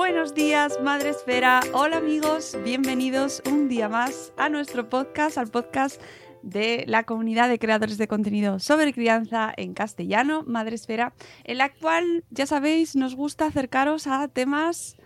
[0.00, 1.60] Buenos días, Madre Esfera.
[1.74, 6.00] Hola amigos, bienvenidos un día más a nuestro podcast, al podcast
[6.42, 11.12] de la comunidad de creadores de contenido sobre crianza en castellano, Madre Esfera,
[11.44, 14.96] en la cual, ya sabéis, nos gusta acercaros a temas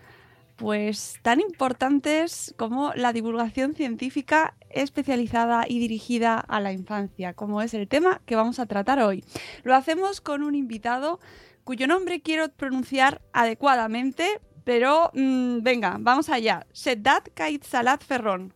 [0.55, 7.73] pues tan importantes como la divulgación científica especializada y dirigida a la infancia, como es
[7.73, 9.25] el tema que vamos a tratar hoy.
[9.63, 11.19] Lo hacemos con un invitado
[11.65, 16.67] cuyo nombre quiero pronunciar adecuadamente, pero mmm, venga, vamos allá.
[16.73, 18.53] Sedat Kait Salat Ferrón.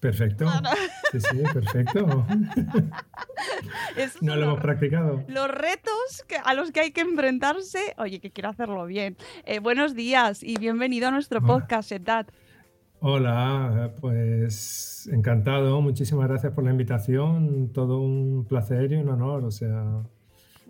[0.00, 0.46] Perfecto.
[1.12, 2.06] Sí, sí, perfecto.
[4.22, 5.22] no lo hemos practicado.
[5.28, 7.94] Los retos que, a los que hay que enfrentarse.
[7.98, 9.18] Oye, que quiero hacerlo bien.
[9.44, 12.26] Eh, buenos días y bienvenido a nuestro podcast, Edad.
[13.00, 15.82] Hola, pues encantado.
[15.82, 17.70] Muchísimas gracias por la invitación.
[17.74, 19.44] Todo un placer y un honor.
[19.44, 20.02] O sea,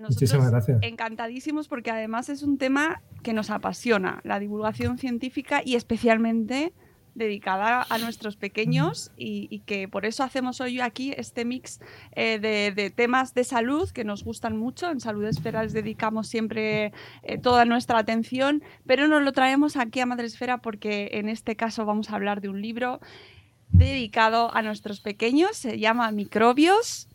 [0.01, 0.79] Nosotros muchísimas gracias.
[0.83, 6.73] Encantadísimos porque además es un tema que nos apasiona, la divulgación científica y especialmente
[7.15, 11.81] dedicada a nuestros pequeños y, y, que por eso hacemos hoy aquí este mix
[12.13, 14.91] eh, de, de, temas de salud que nos gustan mucho.
[14.91, 20.01] En Salud Esfera les dedicamos siempre eh, toda nuestra atención, pero nos lo traemos aquí
[20.01, 23.01] a Madre Esfera porque en este caso vamos a hablar de un libro
[23.69, 27.10] dedicado a nuestros pequeños, se llama Microbios,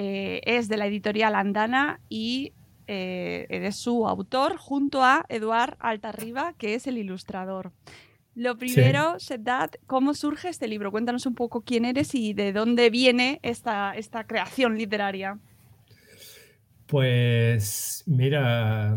[0.00, 2.52] eh, es de la editorial Andana y
[2.90, 7.72] es su autor junto a Eduard Altarriba, que es el ilustrador.
[8.38, 9.26] Lo primero, sí.
[9.26, 10.92] Sedat, ¿cómo surge este libro?
[10.92, 15.38] Cuéntanos un poco quién eres y de dónde viene esta, esta creación literaria.
[16.86, 18.96] Pues mira,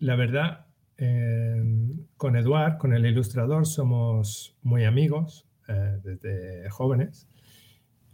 [0.00, 0.66] la verdad,
[0.98, 1.62] eh,
[2.18, 7.26] con Eduard, con el ilustrador, somos muy amigos eh, desde jóvenes.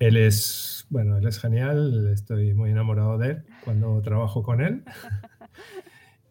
[0.00, 4.82] Él es, bueno, él es genial, estoy muy enamorado de él cuando trabajo con él.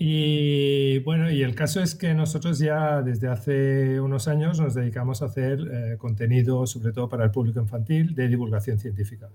[0.02, 5.22] Y bueno, y el caso es que nosotros ya desde hace unos años nos dedicamos
[5.22, 9.28] a hacer eh, contenido, sobre todo para el público infantil, de divulgación científica.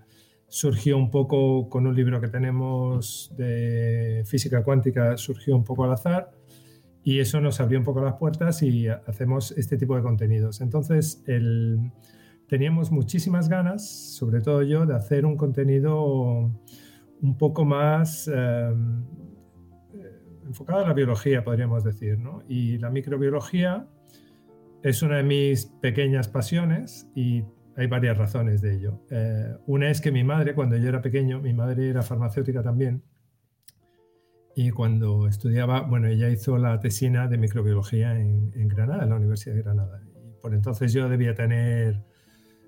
[0.47, 5.91] Surgió un poco con un libro que tenemos de física cuántica, surgió un poco al
[5.91, 6.31] azar
[7.03, 10.61] y eso nos abrió un poco las puertas y hacemos este tipo de contenidos.
[10.61, 11.91] Entonces, el,
[12.47, 16.51] teníamos muchísimas ganas, sobre todo yo, de hacer un contenido
[17.21, 18.29] un poco más...
[18.33, 18.73] Eh,
[20.45, 22.43] enfocada a la biología, podríamos decir, ¿no?
[22.47, 23.87] Y la microbiología
[24.83, 27.43] es una de mis pequeñas pasiones y
[27.75, 29.01] hay varias razones de ello.
[29.09, 33.03] Eh, una es que mi madre, cuando yo era pequeño, mi madre era farmacéutica también,
[34.55, 39.17] y cuando estudiaba, bueno, ella hizo la tesina de microbiología en, en Granada, en la
[39.17, 40.01] Universidad de Granada.
[40.05, 42.05] Y por entonces yo debía tener,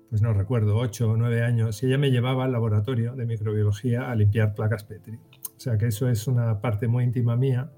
[0.08, 4.10] pues no recuerdo, ocho o nueve años, y ella me llevaba al laboratorio de microbiología
[4.10, 5.16] a limpiar placas Petri.
[5.16, 7.70] O sea que eso es una parte muy íntima mía,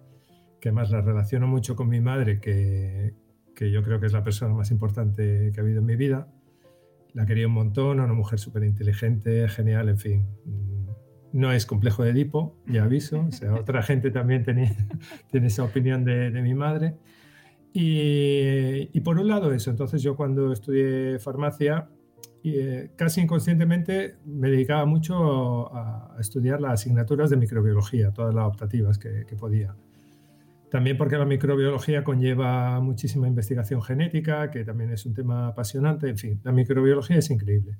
[0.60, 3.14] que además la relaciono mucho con mi madre, que,
[3.56, 6.28] que yo creo que es la persona más importante que ha habido en mi vida.
[7.14, 10.26] La quería un montón, una mujer súper inteligente, genial, en fin.
[11.32, 13.26] No es complejo de Edipo, ya aviso.
[13.26, 14.76] O sea, otra gente también tenía,
[15.30, 16.96] tiene esa opinión de, de mi madre.
[17.72, 21.88] Y, y, por un lado eso, entonces yo cuando estudié farmacia,
[22.42, 28.46] y, eh, casi inconscientemente me dedicaba mucho a, estudiar las asignaturas de microbiología, todas las
[28.46, 29.74] optativas que, que, podía.
[30.70, 36.08] También porque la microbiología conlleva muchísima investigación genética, que también es un tema apasionante.
[36.08, 37.78] En fin, la microbiología es increíble.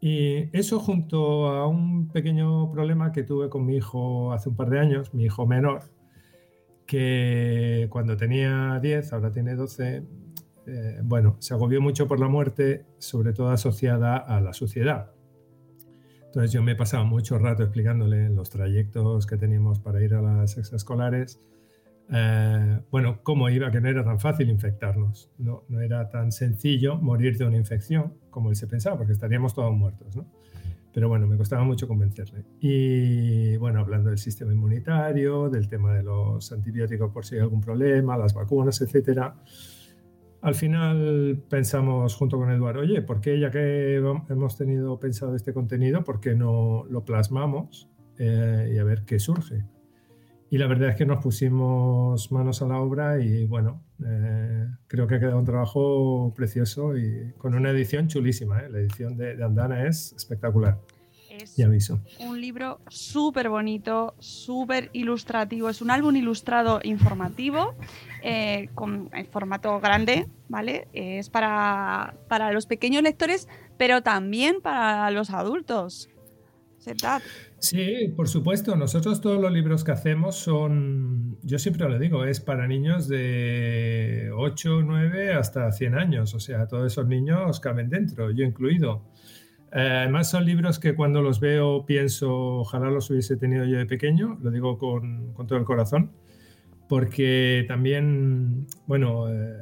[0.00, 4.68] Y eso junto a un pequeño problema que tuve con mi hijo hace un par
[4.68, 5.84] de años, mi hijo menor,
[6.86, 10.02] que cuando tenía 10, ahora tiene 12,
[10.66, 15.10] eh, bueno, se agobió mucho por la muerte, sobre todo asociada a la suciedad.
[16.26, 20.22] Entonces yo me he pasado mucho rato explicándole los trayectos que teníamos para ir a
[20.22, 21.40] las extraescolares,
[22.10, 26.96] eh, bueno, cómo iba, que no era tan fácil infectarnos, no, no era tan sencillo
[26.96, 30.26] morir de una infección como él se pensaba, porque estaríamos todos muertos, ¿no?
[30.92, 32.44] Pero bueno, me costaba mucho convencerle.
[32.60, 37.60] Y bueno, hablando del sistema inmunitario, del tema de los antibióticos por si hay algún
[37.60, 39.34] problema, las vacunas, etcétera.
[40.44, 45.54] Al final pensamos junto con Eduardo, oye, ¿por qué ya que hemos tenido pensado este
[45.54, 47.88] contenido, por qué no lo plasmamos
[48.18, 49.64] eh, y a ver qué surge?
[50.50, 55.06] Y la verdad es que nos pusimos manos a la obra y bueno, eh, creo
[55.06, 58.60] que ha quedado un trabajo precioso y con una edición chulísima.
[58.60, 58.68] ¿eh?
[58.68, 60.78] La edición de, Andana es espectacular.
[61.40, 62.00] Es aviso.
[62.20, 65.68] un libro súper bonito, súper ilustrativo.
[65.68, 67.74] Es un álbum ilustrado informativo
[68.22, 70.88] eh, con en formato grande, ¿vale?
[70.92, 76.08] Es para, para los pequeños lectores, pero también para los adultos.
[77.58, 78.76] Sí, por supuesto.
[78.76, 84.30] Nosotros todos los libros que hacemos son, yo siempre lo digo, es para niños de
[84.34, 86.34] 8, 9 hasta 100 años.
[86.34, 89.02] O sea, todos esos niños caben dentro, yo incluido.
[89.74, 93.86] Eh, además son libros que cuando los veo pienso, ojalá los hubiese tenido yo de
[93.86, 96.12] pequeño, lo digo con, con todo el corazón,
[96.88, 99.56] porque también, bueno, eh,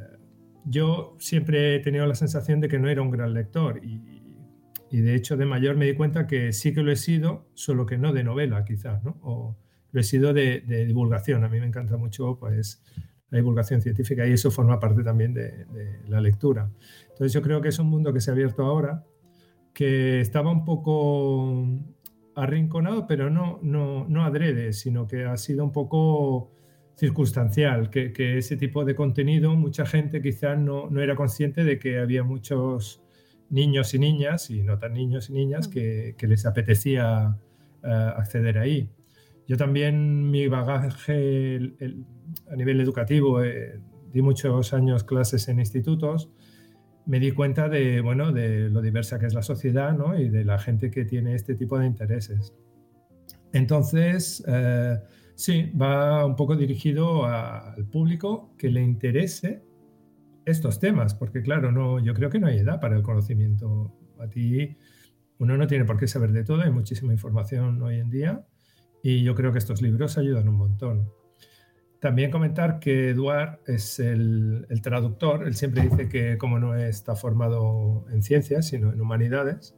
[0.66, 4.22] yo siempre he tenido la sensación de que no era un gran lector y,
[4.92, 7.86] y de hecho de mayor me di cuenta que sí que lo he sido, solo
[7.86, 9.18] que no de novela quizás, ¿no?
[9.22, 9.56] O
[9.90, 11.44] lo he sido de, divulgación.
[11.44, 12.82] A mí me encanta mucho pues,
[13.30, 15.66] la divulgación científica y eso forma parte también de,
[16.08, 16.70] la lectura.
[17.10, 19.04] Entonces yo creo que es un mundo que se ha abierto ahora,
[19.72, 21.66] que estaba un poco
[22.34, 26.50] arrinconado, pero no, no, no adrede, sino que ha sido un poco
[26.96, 31.78] circunstancial, que, que ese tipo de contenido mucha gente quizás no, no era consciente de
[31.78, 33.02] que había muchos
[33.52, 37.36] niños y niñas, y no tan niños y niñas, que, les apetecía
[37.82, 38.88] eh, acceder ahí.
[39.46, 41.58] Yo también mi bagaje
[42.50, 43.78] a nivel educativo, eh,
[44.10, 46.30] di muchos años clases en institutos,
[47.06, 50.18] me di cuenta de, bueno, de lo diversa que es la sociedad ¿no?
[50.18, 52.54] y de la gente que tiene este tipo de intereses.
[53.52, 54.98] Entonces, eh,
[55.34, 59.62] sí, va un poco dirigido al público que le interese
[60.44, 63.94] estos temas, porque claro, no, yo creo que no hay edad para el conocimiento.
[64.18, 64.76] A ti
[65.38, 68.46] uno no tiene por qué saber de todo, hay muchísima información hoy en día
[69.02, 71.10] y yo creo que estos libros ayudan un montón.
[72.02, 78.06] También comentar que Eduard es el, traductor, él siempre dice que como no está formado
[78.10, 79.76] en ciencias, sino en humanidades,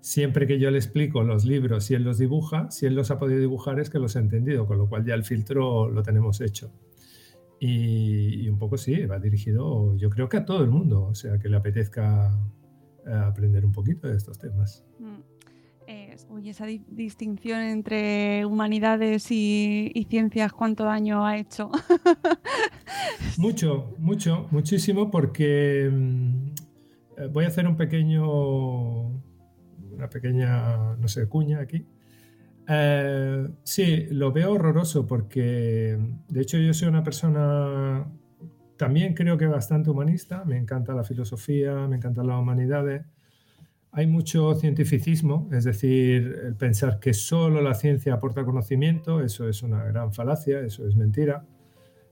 [0.00, 3.20] siempre que yo le explico los libros y él los dibuja, si él los ha
[3.20, 6.40] podido dibujar es que los ha entendido, con lo cual ya el filtro lo tenemos
[6.40, 6.72] hecho.
[7.60, 11.38] Y, un poco sí, va dirigido yo creo que a todo el mundo, o sea,
[11.38, 12.36] que le apetezca
[13.06, 14.84] eh, aprender un poquito de estos temas.
[14.98, 15.20] Mm.
[16.30, 21.70] Oye, esa distinción entre humanidades y, ciencias, ¿cuánto daño ha hecho?
[23.38, 26.46] mucho, mucho, muchísimo, porque mm,
[27.18, 29.08] eh, voy a hacer un pequeño,
[29.92, 31.84] una pequeña, no sé, cuña aquí.
[32.66, 38.06] Eh, sí, lo veo horroroso porque de hecho yo soy una persona
[38.76, 43.04] también creo que bastante humanista, me encanta la filosofía, me encantan las humanidades.
[43.94, 49.62] Hay mucho cientificismo, es decir, el pensar que solo la ciencia aporta conocimiento, eso es
[49.62, 51.46] una gran falacia, eso es mentira.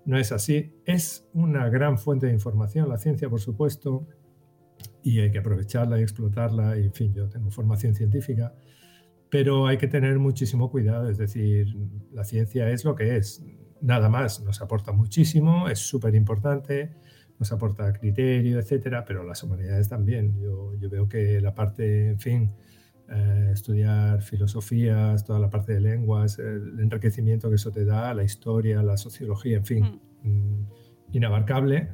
[0.05, 0.73] No es así.
[0.85, 4.07] Es una gran fuente de información, la ciencia, por supuesto,
[5.03, 6.79] y hay que aprovecharla y explotarla.
[6.79, 8.55] Y, en fin, yo tengo formación científica
[9.33, 11.75] pero hay que tener muchísimo cuidado, es decir,
[12.13, 13.43] la ciencia es lo que es,
[13.81, 16.93] nada más, nos aporta muchísimo, es súper importante,
[17.43, 20.39] nos aporta criterio, etcétera, pero las humanidades también.
[20.39, 22.53] Yo, yo veo que la parte, en fin,
[23.09, 28.23] eh, estudiar filosofías, toda la parte de lenguas, el enriquecimiento que eso te da, la
[28.23, 30.29] historia, la sociología, en fin, mm.
[30.29, 30.69] Mm,
[31.13, 31.89] inabarcable.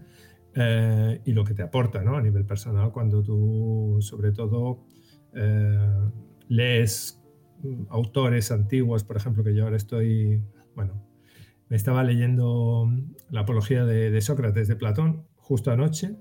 [0.55, 2.17] Eh, y lo que te aporta ¿no?
[2.17, 4.85] a nivel personal cuando tú, sobre todo,
[5.35, 6.11] eh,
[6.49, 7.23] lees
[7.89, 10.43] autores antiguos, por ejemplo, que yo ahora estoy,
[10.75, 11.09] bueno,
[11.69, 12.91] me estaba leyendo
[13.31, 16.15] la apología de, Sócrates de Platón justo anoche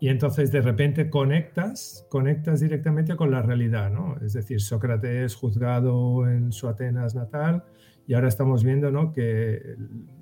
[0.00, 4.16] y entonces de repente conectas, conectas directamente con la realidad, ¿no?
[4.24, 7.64] Es decir, Sócrates juzgado en su Atenas natal
[8.06, 9.12] y ahora estamos viendo, ¿no?
[9.12, 9.76] Que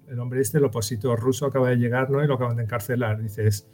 [0.08, 2.24] el, hombre este, el opositor ruso, acaba de llegar, ¿no?
[2.24, 3.22] Y lo acaban de encarcelar.
[3.22, 3.70] Dices,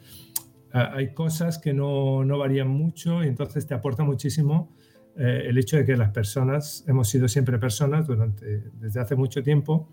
[0.71, 4.75] hay cosas que no, no varían mucho y entonces te aporta muchísimo
[5.15, 9.41] eh, el hecho de que las personas hemos sido siempre personas durante, desde hace mucho
[9.41, 9.89] tiempo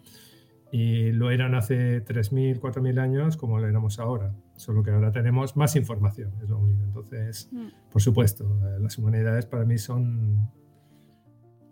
[0.72, 4.32] y lo eran hace 3.000, 4.000 años como lo éramos ahora.
[4.54, 6.82] solo que ahora tenemos más información, es lo único.
[6.84, 7.68] Entonces, Mm.
[7.90, 10.50] por supuesto, eh, las humanidades para mí son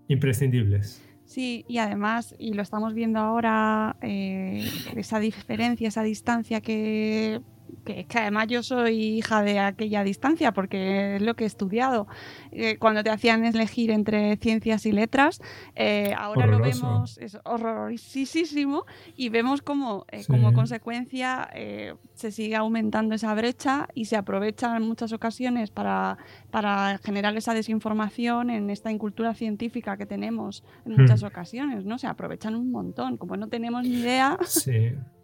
[0.08, 1.02] imprescindibles.
[1.24, 4.64] Sí, y además, y lo estamos viendo ahora, eh,
[4.96, 7.42] esa diferencia, esa distancia que,
[7.84, 12.06] que, que además yo soy hija de aquella distancia porque es lo que he estudiado.
[12.52, 15.40] Eh, cuando te hacían elegir entre ciencias y letras,
[15.75, 16.87] eh, ahora lo Horroroso.
[16.87, 18.84] vemos, es horrorosísimo,
[19.16, 20.26] y vemos como, eh, Sí.
[20.26, 26.18] como consecuencia eh, se sigue aumentando esa brecha y se aprovecha en muchas ocasiones para,
[26.50, 31.26] para generar esa desinformación en esta incultura científica que tenemos en muchas Hmm.
[31.26, 31.98] ocasiones, ¿no?
[31.98, 34.38] Se aprovechan un montón, como no tenemos ni idea.
[34.46, 34.92] Sí.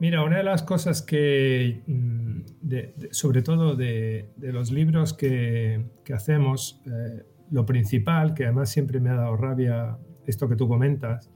[0.00, 2.40] Mira, una de las cosas que, mm,
[3.10, 9.14] sobre todo de, los libros que, hacemos, eh, lo principal, que además siempre me ha
[9.14, 11.30] dado rabia esto que tú comentas,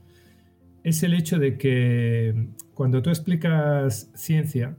[0.85, 4.77] es el hecho de que cuando tú explicas ciencia,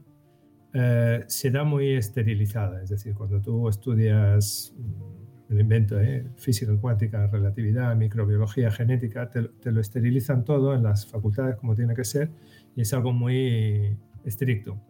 [0.72, 2.82] eh, se da muy esterilizada.
[2.82, 6.26] Es decir, cuando tú estudias, mm, me lo invento, ¿eh?
[6.36, 11.94] física cuántica, relatividad, microbiología, genética, te, te lo esterilizan todo en las facultades como tiene
[11.94, 12.30] que ser
[12.76, 14.80] y es algo muy estricto.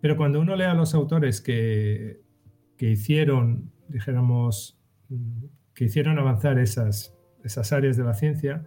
[0.00, 2.20] Pero cuando uno lee a los autores que,
[2.76, 5.44] que hicieron, dijéramos, mm,
[5.74, 8.64] que hicieron avanzar esas, esas áreas de la ciencia,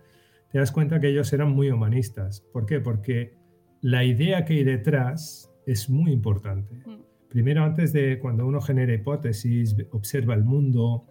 [0.52, 2.42] te das cuenta que ellos eran muy humanistas.
[2.52, 2.82] ¿Por qué?
[2.82, 3.38] Porque
[3.82, 6.76] la idea que hay detrás es muy importante.
[6.86, 7.02] Mm.
[7.30, 11.06] Primero, antes de cuando uno genera hipótesis, observa el mundo.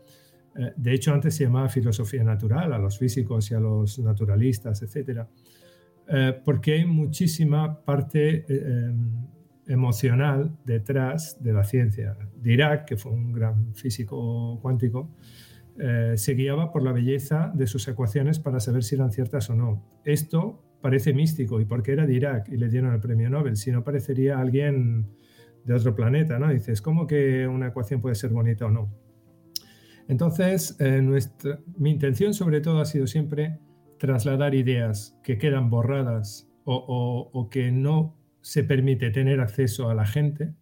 [0.56, 4.82] eh, De hecho, antes se llamaba filosofía natural a los físicos y a los naturalistas,
[4.82, 5.26] etcétera
[6.08, 8.92] eh, porque hay muchísima parte eh, eh,
[9.68, 12.16] emocional detrás de la ciencia.
[12.36, 15.10] Dirac, que fue un gran físico cuántico,
[16.16, 19.82] se guiaba por la belleza de sus ecuaciones para saber si eran ciertas o no.
[20.04, 23.82] Esto parece místico, y porque era Dirac y le dieron el premio Nobel, si no
[23.82, 25.06] parecería alguien
[25.64, 26.48] de otro planeta, ¿no?
[26.52, 28.92] Dices, ¿cómo que una ecuación puede ser bonita o no?
[30.06, 33.58] Entonces, nuestra, mi intención sobre todo ha sido siempre
[34.00, 40.54] trasladar ideas que quedan borradas o, que no se permite tener acceso a la gente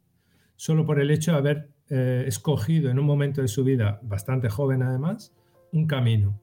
[0.57, 4.49] solo por el hecho de haber eh, escogido en un momento de su vida, bastante
[4.49, 5.37] joven además,
[5.73, 6.41] un camino.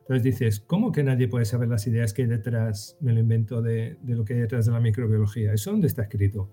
[0.00, 3.60] Entonces dices, ¿cómo que nadie puede saber las ideas que hay detrás, me lo invento,
[3.60, 5.52] de, lo que hay detrás de la microbiología?
[5.52, 6.50] ¿Eso dónde está escrito?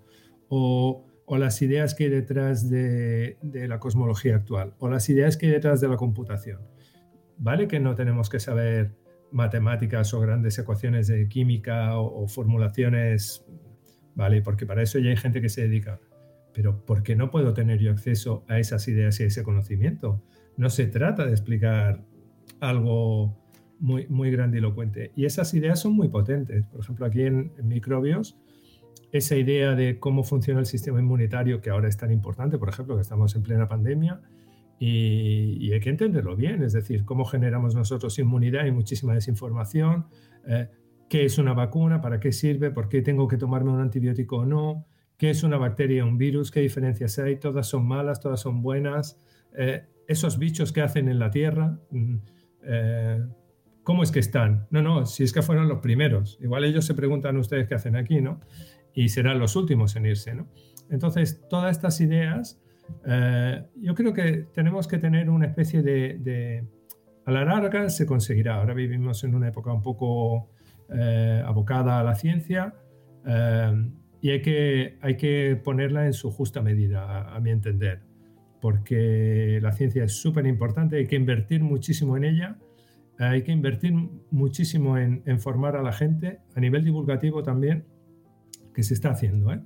[0.50, 5.38] O, o las ideas que hay detrás de, de la cosmología actual, o las ideas
[5.38, 6.60] que hay detrás de la computación.
[7.38, 9.05] ¿Vale que no tenemos que saber
[9.36, 13.46] matemáticas o grandes ecuaciones de química o, formulaciones?
[14.15, 16.00] Vale, porque para eso ya hay gente que se dedica.
[16.54, 20.24] Pero ¿por qué no puedo tener yo acceso a esas ideas y a ese conocimiento?
[20.56, 22.06] No se trata de explicar
[22.62, 23.38] algo
[23.80, 25.12] muy, muy grandilocuente.
[25.18, 26.65] Y esas ideas son muy potentes.
[26.68, 28.38] Por ejemplo, aquí en, en microbios,
[29.12, 32.96] esa idea de cómo funciona el sistema inmunitario, que ahora es tan importante, por ejemplo,
[32.96, 34.22] que estamos en plena pandemia,
[34.79, 40.08] y, hay que entenderlo bien, es decir, cómo generamos nosotros inmunidad y muchísima desinformación,
[40.48, 40.70] eh,
[41.10, 44.46] qué es una vacuna, para qué sirve, por qué tengo que tomarme un antibiótico o
[44.46, 44.86] no,
[45.17, 49.20] qué es una bacteria un virus, qué diferencias hay, todas son malas, todas son buenas,
[49.58, 52.15] eh, esos bichos que hacen en la Tierra, mm,
[52.63, 53.25] eh,
[53.84, 54.67] ¿cómo es que están?
[54.72, 57.96] No, no, si es que fueron los primeros, igual ellos se preguntan ustedes qué hacen
[57.96, 58.41] aquí, ¿no?
[58.94, 60.48] Y serán los últimos en irse, ¿no?
[60.89, 62.62] Entonces, todas estas ideas,
[63.06, 66.63] eh, yo creo que tenemos que tener una especie de, de-
[67.25, 68.56] A la larga se conseguirá.
[68.56, 70.50] Ahora vivimos en una época un poco
[70.89, 72.75] eh, abocada a la ciencia
[73.25, 78.01] eh, y hay que, hay que ponerla en su justa medida, a, a mi entender,
[78.62, 82.58] porque la ciencia es súper importante, hay que invertir muchísimo en ella,
[83.20, 83.94] hay que invertir
[84.32, 87.86] muchísimo en, en formar a la gente, a nivel divulgativo también,
[88.74, 89.62] que se está haciendo, ¿eh?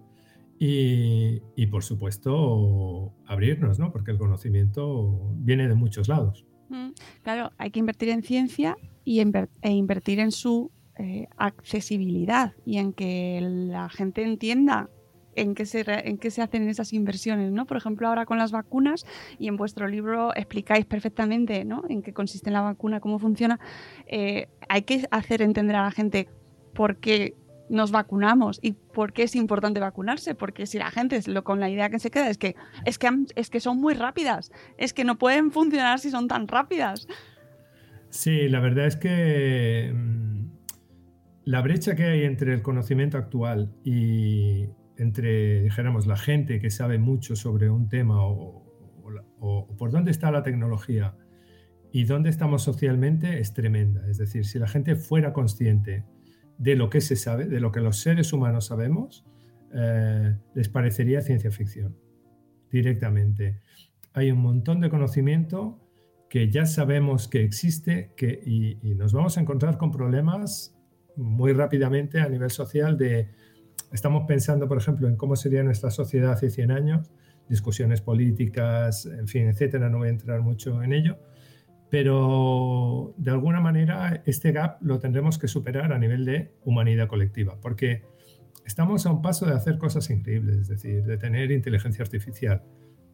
[0.61, 3.91] Y, por supuesto abrirnos, ¿no?
[3.91, 6.45] Porque el conocimiento viene de muchos lados.
[6.67, 6.89] Mm,
[7.23, 8.75] Claro, hay que invertir en ciencia
[9.05, 14.89] y e invertir en su eh, accesibilidad y en que la gente entienda
[15.35, 17.65] en qué, se, en qué se hacen esas inversiones, ¿no?
[17.65, 19.05] Por ejemplo, ahora con las vacunas
[19.37, 21.83] y en vuestro libro explicáis perfectamente, ¿no?
[21.87, 23.59] En qué consiste la vacuna, cómo funciona.
[24.07, 26.27] Eh, hay que hacer entender a la gente
[26.73, 27.35] por qué
[27.69, 31.69] nos vacunamos y por qué es importante vacunarse, porque si la gente lo, con la
[31.69, 35.03] idea que se queda es que, es, que, es que son muy rápidas, es que
[35.03, 37.07] no pueden funcionar si son tan rápidas.
[38.09, 40.47] Sí, la verdad es que mm,
[41.45, 46.97] la brecha que hay entre el conocimiento actual y entre, dijéramos, la gente que sabe
[46.97, 48.65] mucho sobre un tema o
[49.77, 51.15] por dónde está la tecnología
[51.91, 54.07] y dónde estamos socialmente es tremenda.
[54.09, 56.05] Es decir, si la gente fuera consciente
[56.59, 59.25] de lo que se sabe, de lo que los seres humanos sabemos,
[59.73, 61.97] eh, les parecería ciencia ficción
[62.69, 63.61] directamente.
[64.13, 65.79] Hay un montón de conocimiento
[66.29, 70.75] que ya sabemos que existe que, y, nos vamos a encontrar con problemas
[71.15, 73.29] muy rápidamente a nivel social de,
[73.91, 77.11] estamos pensando, por ejemplo, en cómo sería nuestra sociedad hace 100 años,
[77.47, 81.17] discusiones políticas, en fin, etcétera, no voy a entrar mucho en ello,
[81.89, 87.58] pero de alguna manera este gap lo tendremos que superar a nivel de humanidad colectiva,
[87.62, 88.03] porque
[88.65, 92.63] estamos a un paso de hacer cosas increíbles, es decir, de tener inteligencia artificial.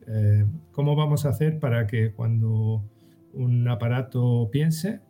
[0.07, 2.83] Eh, ¿Cómo vamos a hacer para que cuando
[3.33, 5.01] un aparato piense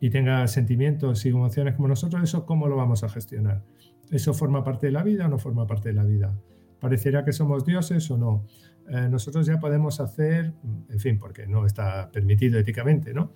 [0.00, 3.62] y tenga sentimientos y emociones como nosotros, eso cómo lo vamos a gestionar?
[4.10, 6.36] ¿Eso forma parte de la vida o no forma parte de la vida?
[6.80, 8.46] ¿Parecerá que somos dioses o no?
[8.88, 10.52] Eh, nosotros ya podemos hacer,
[10.88, 13.32] en fin, porque no está permitido éticamente, ¿no?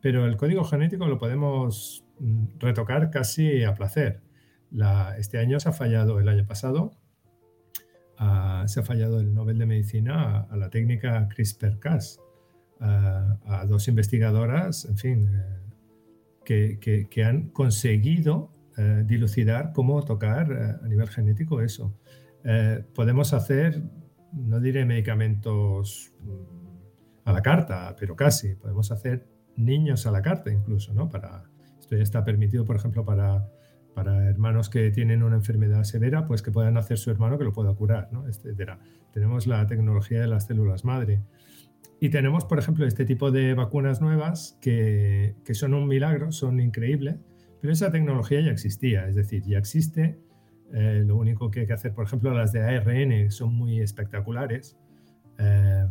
[0.00, 4.20] Pero el código genético lo podemos mm, retocar casi a placer.
[5.18, 6.92] este año se ha fallado, el año pasado,
[8.66, 12.20] se ha fallado el Nobel de Medicina a, la técnica CRISPR-Cas,
[12.80, 15.30] a, dos investigadoras, en fin,
[16.46, 20.52] eh, que, han conseguido eh, dilucidar cómo tocar
[20.82, 21.94] a nivel genético eso.
[22.94, 23.82] podemos hacer
[24.32, 28.54] no diré medicamentos mm, a la carta, pero casi.
[28.54, 31.08] Podemos hacer niños a la carta incluso, ¿no?
[31.08, 31.44] Para,
[31.78, 33.48] esto ya está permitido, por ejemplo, para,
[33.94, 37.52] para hermanos que tienen una enfermedad severa, pues que puedan hacer su hermano que lo
[37.52, 38.26] pueda curar, ¿no?
[38.26, 38.78] Etcétera.
[39.12, 41.22] Tenemos la tecnología de las células madre.
[42.00, 46.58] Y tenemos, por ejemplo, este tipo de vacunas nuevas que, que son un milagro, son
[46.58, 47.16] increíbles,
[47.60, 50.18] pero esa tecnología ya existía, es decir, ya existe
[50.72, 54.78] eh, lo único que hay que hacer, por ejemplo, las de ARN son muy espectaculares.
[55.38, 55.86] Eh,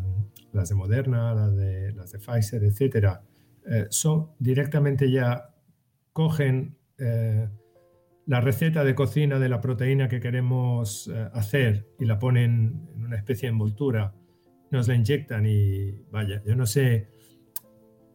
[0.54, 3.22] las de Moderna, las de, Pfizer, etcétera,
[3.70, 5.54] eh, son directamente ya
[6.14, 6.76] cogen
[8.26, 13.16] la receta de cocina de la proteína que queremos hacer y la ponen en una
[13.16, 14.14] especie de envoltura,
[14.70, 17.08] nos la inyectan y vaya, yo no sé,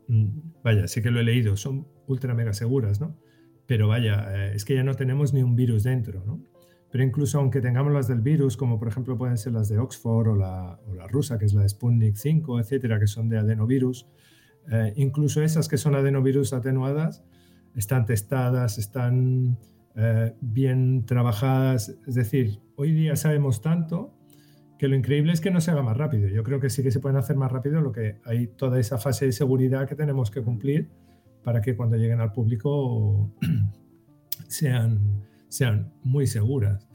[0.09, 0.29] mm,
[0.63, 3.19] vaya, sé que lo he leído, son ultra mega seguras, ¿no?
[3.67, 6.43] Pero vaya, es que ya no tenemos ni un virus dentro, ¿no?
[6.95, 10.29] Pero incluso aunque tengamos las del virus, como por ejemplo pueden ser las de Oxford
[10.29, 10.79] o la,
[11.09, 14.07] rusa, que es la de Sputnik 5, etcétera, que son de adenovirus,
[14.71, 17.25] eh, incluso esas que son adenovirus atenuadas,
[17.75, 19.59] están testadas, están
[19.97, 21.97] eh, bien trabajadas.
[22.07, 24.15] Es decir, hoy día sabemos tanto
[24.79, 26.29] que lo increíble es que no se haga más rápido.
[26.29, 28.99] Yo creo que sí que se pueden hacer más rápido, lo que hay toda esa
[28.99, 30.93] fase de seguridad que tenemos que cumplir
[31.43, 33.35] para que cuando lleguen al público
[34.47, 35.14] sean
[35.55, 36.89] sean muy seguras.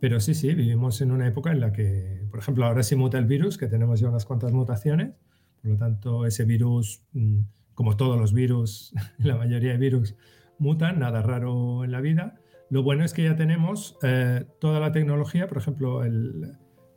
[0.00, 3.18] Pero sí, sí, vivimos en una época en la que, por ejemplo, ahora sí muta
[3.18, 5.14] el virus, que tenemos ya unas cuantas mutaciones,
[5.60, 7.40] por lo tanto, ese virus, mm,
[7.74, 10.16] como todos los virus, la mayoría de virus,
[10.58, 12.40] mutan, nada raro en la vida.
[12.70, 16.02] Lo bueno es que ya tenemos eh, toda la tecnología, por ejemplo,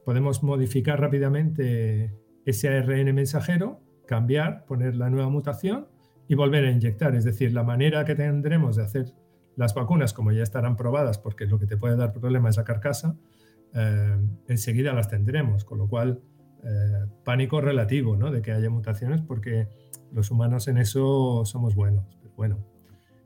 [0.06, 5.88] podemos modificar rápidamente ese ARN mensajero, cambiar, poner la nueva mutación
[6.30, 7.14] y volver a inyectar.
[7.16, 9.14] Es decir, la manera que tendremos de hacer
[9.60, 12.64] las vacunas, como ya estarán probadas, porque lo que te puede dar problema es la
[12.64, 13.18] carcasa,
[13.74, 14.18] eh,
[14.48, 16.22] enseguida las tendremos, con lo cual
[16.64, 18.32] eh, pánico relativo ¿no?
[18.32, 19.68] de que haya mutaciones, porque
[20.14, 22.18] los humanos en eso somos buenos.
[22.22, 22.66] Pero bueno,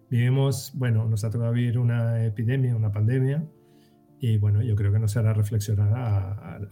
[0.10, 3.48] vivimos, bueno, nos ha tocado vivir una epidemia, una pandemia,
[4.20, 5.94] y bueno, yo creo que nos hará reflexionar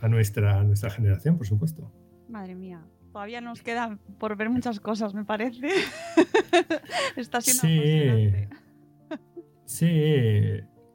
[0.02, 1.92] a, nuestra, nuestra generación, por supuesto.
[2.28, 5.68] Madre mía, todavía nos queda por ver muchas cosas, me parece.
[7.16, 8.48] Está siendo sí.
[9.72, 9.88] Sí,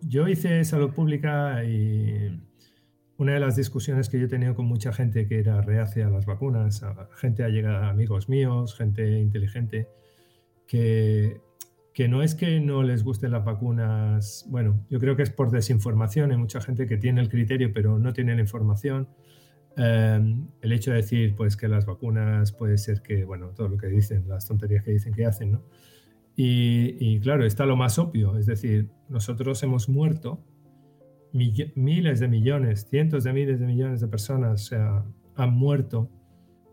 [0.03, 2.39] yo hice salud pública y
[3.17, 6.11] una de las discusiones que yo he tenido con mucha gente que era reacia a
[6.11, 6.85] las vacunas,
[7.15, 9.89] gente ha llegado, amigos míos, gente inteligente,
[10.67, 11.41] que,
[11.95, 15.51] que no es que no les gusten las vacunas, bueno, yo creo que es por
[15.51, 19.09] desinformación, hay mucha gente que tiene el criterio pero no tiene la información.
[19.79, 23.79] Em, el hecho de decir pues que las vacunas puede ser que, bueno, todo lo
[23.79, 25.63] que dicen, las tonterías que dicen que hacen, ¿no?
[26.39, 30.45] Y, claro, está lo más obvio, es decir, nosotros hemos muerto
[31.33, 34.71] miles de millones, cientos de miles de millones de personas
[35.35, 36.11] han muerto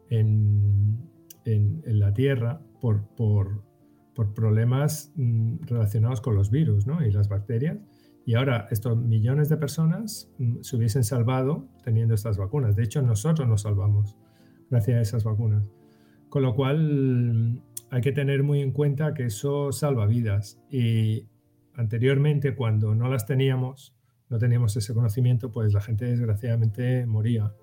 [0.09, 1.09] en,
[1.45, 3.07] la Tierra por,
[4.35, 7.77] problemas mm, relacionados con los virus y las bacterias.
[8.25, 12.75] Y ahora estos millones de personas mm, se hubiesen salvado teniendo estas vacunas.
[12.75, 14.17] De hecho, nosotros nos salvamos
[14.69, 15.65] gracias a esas vacunas.
[16.29, 17.61] Con lo cual,
[17.93, 21.27] hay que tener muy en cuenta que eso salva vidas y
[21.75, 23.95] anteriormente cuando no las teníamos,
[24.29, 27.53] no teníamos ese conocimiento, pues la gente desgraciadamente moría.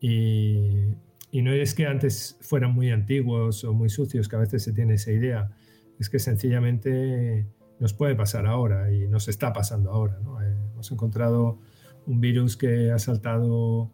[0.00, 0.94] Y,
[1.32, 4.94] no es que antes fueran muy antiguos o muy sucios, que a veces se tiene
[4.94, 5.50] esa idea,
[5.98, 7.48] es que sencillamente
[7.80, 10.20] nos puede pasar ahora y nos está pasando ahora.
[10.22, 10.40] ¿no?
[10.42, 11.58] Eh, hemos encontrado
[12.06, 13.90] un virus que ha saltado,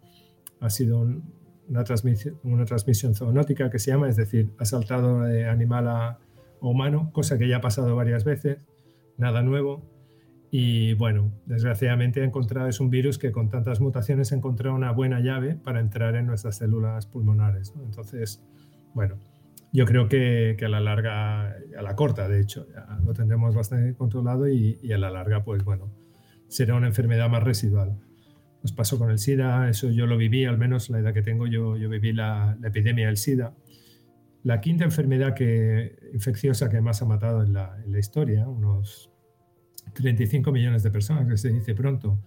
[0.60, 1.08] ha sido
[1.68, 6.18] una, transmisión, una transmisión zoonótica que se llama, es decir, ha saltado de animal a
[6.60, 8.58] humano, cosa que ya ha pasado varias veces,
[9.16, 9.82] nada nuevo.
[10.50, 14.92] Y bueno, desgraciadamente ha encontrado, es un virus que con tantas mutaciones ha encontrado una
[14.92, 17.72] buena llave para entrar en nuestras células pulmonares.
[17.82, 18.44] Entonces,
[18.92, 19.16] bueno,
[19.72, 22.66] yo creo que, a la larga, a la corta de hecho,
[23.04, 25.90] lo tendremos bastante controlado y, a la larga, pues bueno,
[26.48, 27.98] será una enfermedad más residual.
[28.62, 31.46] Nos pasó con el SIDA, eso yo lo viví, al menos la edad que tengo,
[31.46, 33.54] yo, yo viví la, epidemia del SIDA.
[34.44, 39.10] La quinta enfermedad que, infecciosa que más ha matado en la, en la historia, unos
[39.94, 42.22] 35 millones de personas, que se dice pronto.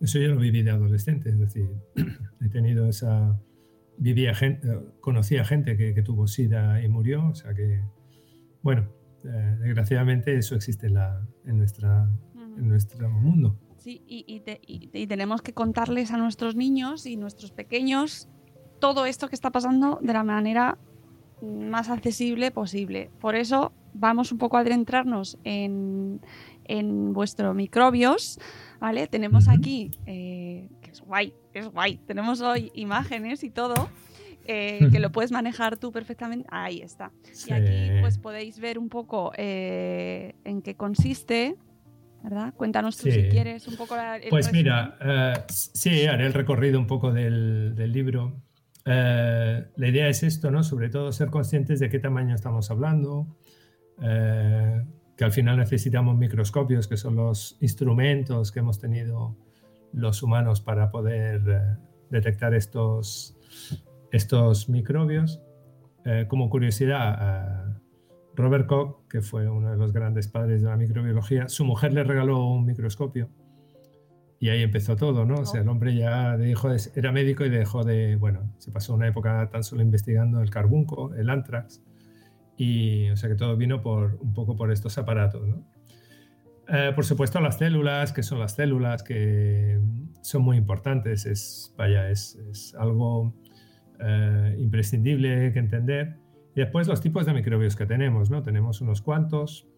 [0.00, 1.68] Eso yo lo viví de adolescente, es decir,
[2.40, 3.38] he tenido esa,
[4.00, 4.66] vivía gente,
[5.00, 7.82] conocía gente que, tuvo SIDA y murió, o sea que,
[8.62, 8.88] bueno,
[9.24, 12.10] eh, desgraciadamente eso existe en, la, en, nuestra,
[12.56, 13.58] en nuestro mundo.
[13.80, 18.28] Sí, y, y, tenemos que contarles a nuestros niños y nuestros pequeños
[18.78, 20.76] todo esto que está pasando de la manera
[21.42, 23.10] más accesible posible.
[23.20, 26.20] Por eso vamos un poco a adentrarnos en,
[26.64, 28.38] en vuestros microbios,
[28.80, 29.06] ¿vale?
[29.06, 33.88] Tenemos aquí, eh, que es guay, es guay, tenemos hoy imágenes y todo.
[34.46, 36.48] Eh, que lo puedes manejar tú perfectamente.
[36.50, 37.12] Ahí está.
[37.46, 41.56] Y aquí pues podéis ver un poco eh, en qué consiste,
[42.22, 42.54] ¿verdad?
[42.56, 44.96] Cuéntanos tú si quieres un poco la, Pues mira,
[45.48, 48.42] sí, haré el recorrido un poco del, del libro.
[48.84, 50.62] la idea es esto, ¿no?
[50.62, 53.38] Sobre todo ser conscientes de qué tamaño estamos hablando,
[53.98, 59.36] que al final necesitamos microscopios, que son los instrumentos que hemos tenido
[59.92, 61.78] los humanos para poder
[62.10, 63.36] detectar estos,
[64.12, 65.42] estos microbios.
[66.28, 67.76] Como curiosidad,
[68.36, 72.04] Robert Koch, que fue uno de los grandes padres de la microbiología, su mujer le
[72.04, 73.28] regaló un microscopio
[74.40, 75.40] y ahí empezó todo, ¿no?
[75.40, 79.06] O sea, el hombre ya dejó era médico y dejó de, bueno, se pasó una
[79.06, 81.82] época tan solo investigando el carbunco, el antrax,
[82.56, 85.46] y o sea que todo vino por, un poco por estos aparatos.
[85.46, 85.62] ¿no?
[86.68, 89.78] Eh, por supuesto, las células, que son las células, que
[90.22, 93.34] son muy importantes, es, vaya, es, es algo
[93.98, 96.16] eh, imprescindible que entender.
[96.54, 98.42] Y después los tipos de microbios que tenemos, ¿no?
[98.42, 99.68] Tenemos unos cuantos,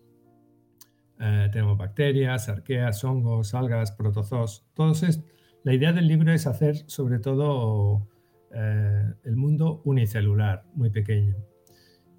[1.20, 4.64] eh, tenemos bacterias, arqueas, hongos, algas, protozoos.
[4.74, 5.22] Todos es,
[5.64, 8.08] la idea del libro es hacer sobre todo
[8.54, 11.36] el mundo unicelular, muy pequeño.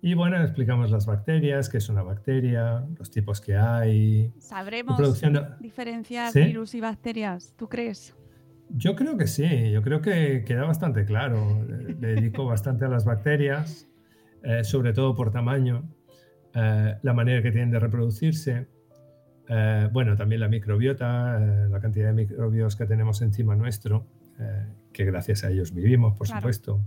[0.05, 4.33] Y bueno, explicamos las bacterias, qué es una bacteria, los tipos que hay.
[4.37, 4.99] ¿Sabremos
[5.61, 7.53] diferenciar virus y bacterias?
[7.55, 8.13] ¿Tú crees?
[8.67, 11.65] Yo creo que sí, yo creo que queda bastante claro.
[11.65, 13.87] Le dedico bastante a las bacterias,
[14.43, 15.89] eh, sobre todo por tamaño,
[16.53, 18.67] eh, la manera que tienen de reproducirse.
[19.47, 24.05] Eh, bueno, también la microbiota, la cantidad de microbios que tenemos encima nuestro,
[24.91, 26.81] que gracias a ellos vivimos, por supuesto.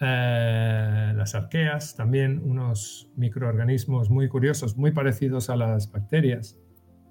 [0.00, 6.58] Las arqueas, también unos microorganismos muy curiosos, muy parecidos a las bacterias,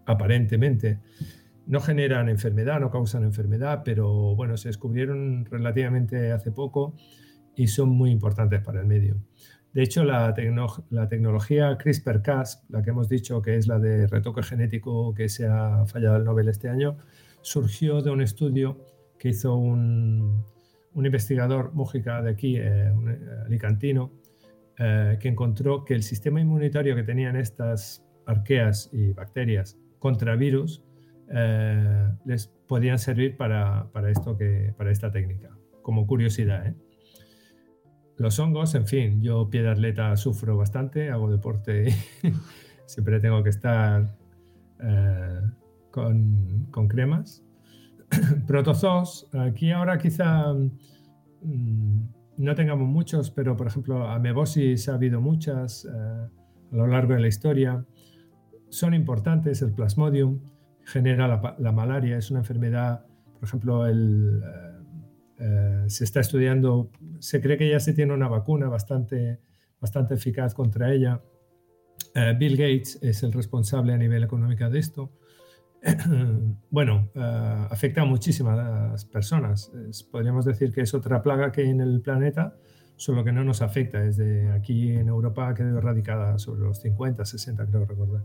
[0.05, 0.99] aparentemente.
[1.65, 6.95] No generan enfermedad, no causan enfermedad, pero bueno, se descubrieron relativamente hace poco
[7.61, 9.17] y son muy importantes para el medio.
[9.71, 15.13] De hecho, la, tecnología CRISPR-Cas, la que hemos dicho que es la de retoque genético
[15.13, 16.97] que se ha fallado el Nobel este año,
[17.41, 18.79] surgió de un estudio
[19.19, 20.43] que hizo un,
[20.93, 24.11] un investigador Mújica de aquí, eh, un eh, alicantino,
[24.79, 30.83] eh, que encontró que el sistema inmunitario que tenían estas arqueas y bacterias contra virus
[32.25, 35.49] les podían servir para, esto que, para esta técnica,
[35.81, 36.73] como curiosidad.
[38.17, 42.31] Los hongos, en fin, yo pie de atleta sufro bastante, hago deporte y
[42.85, 44.15] siempre tengo que estar
[45.91, 47.43] con, con cremas
[48.47, 51.99] protozoos, aquí ahora quizá mm,
[52.37, 55.89] no tengamos muchos, pero por ejemplo, amebosis ha habido muchas eh,
[56.71, 57.85] a lo largo de la historia.
[58.69, 60.39] Son importantes, el plasmodium
[60.83, 64.70] genera la, malaria, es una enfermedad, por ejemplo, el, eh,
[65.41, 69.39] eh, se está estudiando, se cree que ya se tiene una vacuna bastante,
[69.79, 71.21] bastante eficaz contra ella.
[72.37, 75.11] Bill Gates es el responsable a nivel económico de esto.
[76.69, 79.71] bueno, eh, afecta a muchísimas personas.
[80.11, 82.55] podríamos decir que es otra plaga que hay en el planeta,
[82.95, 84.01] solo que no nos afecta.
[84.01, 88.23] Desde aquí en Europa ha quedado erradicada sobre los 50, 60, creo recordar.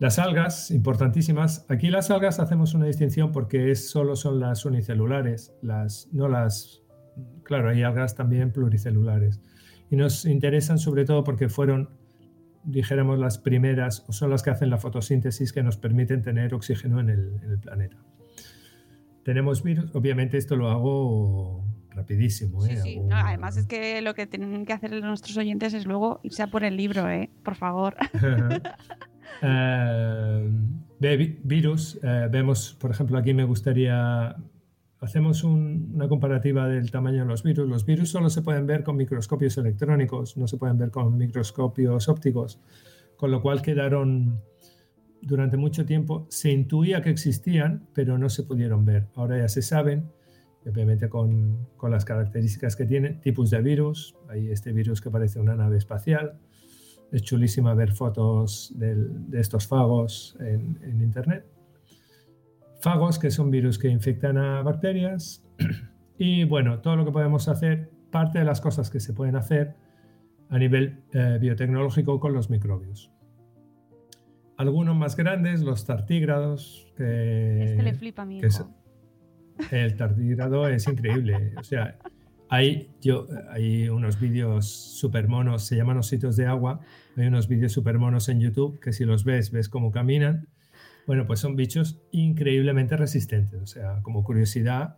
[0.00, 1.64] Las algas, importantísimas.
[1.68, 6.82] Aquí las algas hacemos una distinción porque es, solo son las unicelulares, las, no las...
[7.44, 9.40] Claro, hay algas también pluricelulares.
[9.90, 11.90] Y nos interesan sobre todo porque fueron
[12.64, 17.00] dijéramos, las primeras, o son las que hacen la fotosíntesis que nos permiten tener oxígeno
[17.00, 17.96] en el, planeta.
[19.22, 19.94] tenemos virus.
[19.94, 22.60] Obviamente esto lo hago rapidísimo.
[22.62, 22.80] Sí, ¿eh?
[22.82, 23.00] sí.
[23.00, 26.48] No, además es que lo que tienen que hacer nuestros oyentes es luego irse a
[26.48, 27.30] por el libro, ¿eh?
[27.42, 27.96] Por favor.
[29.42, 30.50] Eh,
[31.44, 34.34] virus, eh, vemos, por ejemplo, aquí me gustaría,
[35.00, 37.68] hacemos un- una comparativa del tamaño de los virus.
[37.68, 42.08] Los virus solo se pueden ver con microscopios electrónicos, no se pueden ver con microscopios
[42.08, 42.58] ópticos,
[43.16, 44.40] con lo cual quedaron
[45.20, 49.08] durante mucho tiempo, se intuía que existían, pero no se pudieron ver.
[49.14, 50.10] Ahora ya se saben,
[50.66, 55.38] obviamente con, con las características que tienen, tipos de virus, hay este virus que parece
[55.40, 56.38] una nave espacial,
[57.14, 61.46] es chulísima ver fotos del- de estos fagos en, en internet.
[62.80, 65.42] Fagos que son virus que infectan a bacterias.
[66.16, 69.74] Y bueno, todo lo que podemos hacer, parte de las cosas que se pueden hacer
[70.48, 73.10] a nivel eh, biotecnológico con los microbios.
[74.56, 78.70] Algunos más grandes, los tartígrados, que, Este le flipa a mi que es- hijo.
[79.72, 81.52] el tardígrado es increíble.
[81.58, 81.98] O sea,
[82.48, 86.78] hay, yo, hay unos vídeos super monos, se llaman ositos de agua.
[87.16, 90.48] Hay unos vídeos super monos en YouTube que si los ves, ves cómo caminan.
[91.06, 93.62] Bueno, pues son bichos increíblemente resistentes.
[93.62, 94.96] O sea, como curiosidad,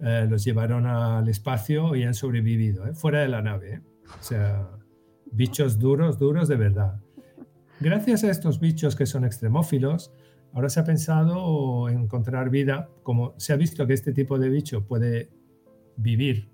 [0.00, 2.94] eh, los llevaron al espacio y han sobrevivido, ¿eh?
[2.94, 3.74] fuera de la nave.
[3.74, 3.80] ¿eh?
[4.18, 4.68] O sea,
[5.30, 7.00] bichos duros, duros de verdad.
[7.78, 10.12] Gracias a estos bichos que son extremófilos,
[10.52, 14.48] ahora se ha pensado en encontrar vida, como se ha visto que este tipo de
[14.48, 15.30] bicho puede
[15.96, 16.48] vivir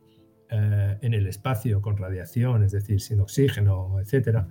[0.50, 4.48] eh, en el espacio con radiación, es decir, sin oxígeno, etcétera.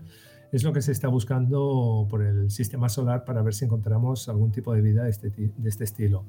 [0.51, 4.51] Es lo que se está buscando por el sistema solar para ver si encontramos algún
[4.51, 6.25] tipo de vida de este, de este estilo.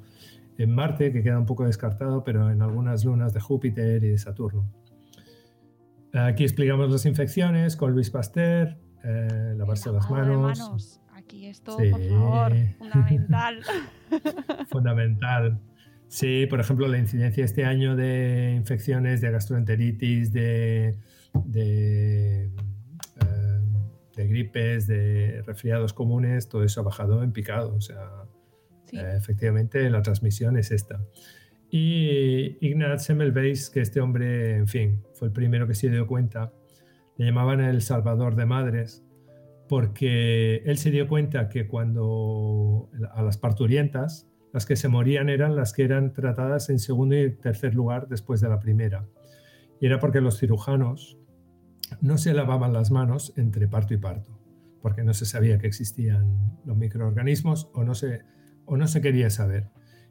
[0.58, 4.18] En Marte, que queda un poco descartado, pero en algunas lunas de Júpiter y de
[4.18, 4.68] Saturno.
[6.12, 11.00] Aquí explicamos las infecciones con Luis Pasteur, eh, lavarse las de manos, manos.
[11.14, 11.90] Aquí esto, Sí.
[11.90, 13.60] por favor, fundamental.
[14.68, 15.60] fundamental.
[16.08, 20.98] Sí, por ejemplo, la incidencia este año de infecciones, de gastroenteritis, de,
[21.44, 22.50] de,
[24.18, 27.74] de gripes, de resfriados comunes, todo eso ha bajado en picado.
[27.74, 28.24] O sea,
[28.86, 28.96] Sí.
[28.98, 31.00] eh, efectivamente la transmisión es esta.
[31.70, 36.52] Y Ignaz Semmelweis, que este hombre, en fin, fue el primero que se dio cuenta,
[37.16, 39.04] le llamaban el salvador de madres,
[39.68, 45.54] porque él se dio cuenta que cuando a las parturientas, las que se morían eran
[45.54, 49.04] las que eran tratadas en segundo y tercer lugar después de la primera.
[49.78, 51.17] Y era porque los cirujanos
[52.00, 54.38] no se lavaban las manos entre parto y parto,
[54.82, 58.22] porque no se sabía que existían los microorganismos o no se,
[58.64, 59.70] o no se quería saber.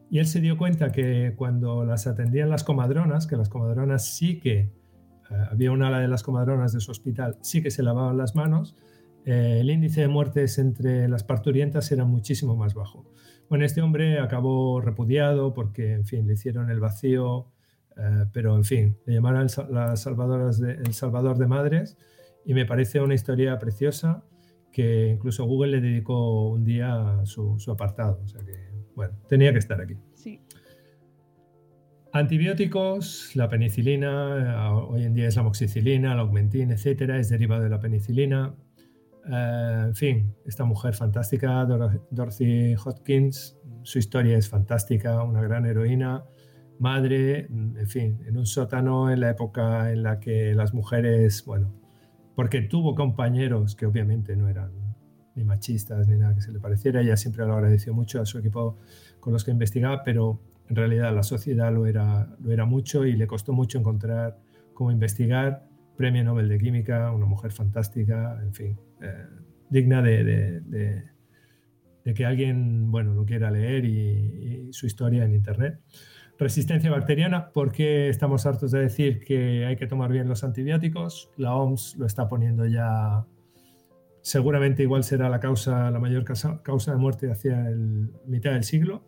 [0.09, 4.39] Y él se dio cuenta que cuando las atendían las comadronas, que las comadronas sí
[4.39, 4.71] que, eh,
[5.51, 8.75] había una ala de las comadronas de su hospital, sí que se lavaban las manos,
[9.25, 13.11] eh, el índice de muertes entre las parturientas era muchísimo más bajo.
[13.49, 17.51] Bueno, este hombre acabó repudiado porque, en fin, le hicieron el vacío,
[17.99, 21.97] eh, pero, en fin, le llamaron las salvadoras de- el salvador de madres
[22.45, 24.23] y me parece una historia preciosa
[24.71, 28.21] que incluso Google le dedicó un día su, su apartado.
[28.23, 28.53] O sea que,
[28.95, 29.95] bueno, tenía que estar aquí.
[30.13, 30.41] Sí.
[32.13, 37.63] Antibióticos, la penicilina, eh, hoy en día es la moxicilina, la augmentin, etcétera, es derivado
[37.63, 38.55] de la penicilina.
[39.29, 45.65] Eh, en fin, esta mujer fantástica, Dor- Dorothy Hodgkins, su historia es fantástica, una gran
[45.65, 46.23] heroína,
[46.79, 51.73] madre, en fin, en un sótano en la época en la que las mujeres, bueno,
[52.35, 54.71] porque tuvo compañeros que obviamente no eran
[55.35, 58.39] ni machistas ni nada que se le pareciera, ella siempre lo agradeció mucho a su
[58.39, 58.77] equipo
[59.19, 63.13] con los que investigaba, pero en realidad la sociedad lo era, lo era mucho y
[63.13, 64.37] le costó mucho encontrar
[64.73, 65.67] cómo investigar.
[65.95, 69.25] Premio Nobel de Química, una mujer fantástica, en fin, eh,
[69.69, 71.03] digna de,
[72.15, 75.79] que alguien bueno, lo quiera leer y su historia en Internet.
[76.39, 81.31] Resistencia bacteriana, porque estamos hartos de decir que hay que tomar bien los antibióticos.
[81.35, 83.25] La OMS lo está poniendo ya.
[84.21, 88.63] Seguramente igual será la causa, la mayor causa, causa de muerte hacia el mitad del
[88.63, 89.03] siglo.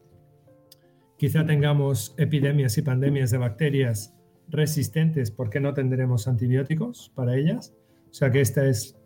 [1.18, 4.15] Quizá tengamos epidemias y pandemias de bacterias
[4.48, 7.76] resistentes porque no tendremos antibióticos para ellas.
[8.10, 8.98] O sea que esta es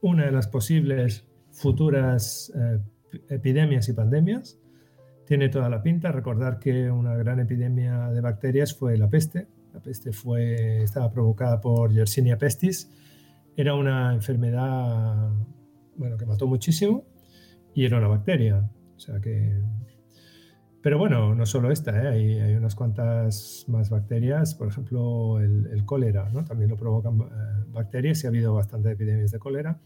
[0.00, 2.78] una de las posibles futuras eh,
[3.28, 4.58] epidemias y pandemias.
[5.28, 6.10] Tiene toda la pinta.
[6.10, 9.46] Recordar que una gran epidemia de bacterias fue la peste.
[9.74, 12.90] La peste fue, estaba provocada por Yersinia pestis.
[13.54, 15.30] Era una enfermedad
[15.96, 17.04] bueno, que mató muchísimo
[17.74, 18.70] y era una bacteria.
[18.96, 19.60] O sea que
[20.80, 22.08] pero bueno, no solo esta, ¿eh?
[22.08, 26.44] hay, unas cuantas más bacterias, por ejemplo el, el cólera, ¿no?
[26.44, 29.80] también lo provocan eh, bacterias y ha habido bastantes epidemias de cólera.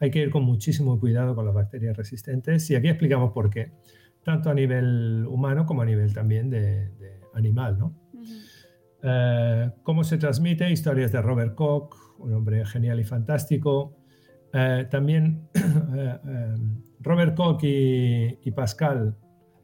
[0.00, 3.72] Hay que ir con muchísimo cuidado con las bacterias resistentes y aquí explicamos por qué.
[4.24, 7.94] Tanto a nivel humano como a nivel también de, de animal, ¿no?
[9.02, 10.70] Eh, ¿Cómo se transmite?
[10.70, 13.96] Historias de Robert Koch, un hombre genial y fantástico.
[14.52, 16.54] Eh, también eh, eh,
[17.00, 19.16] Robert Koch y, y Pascal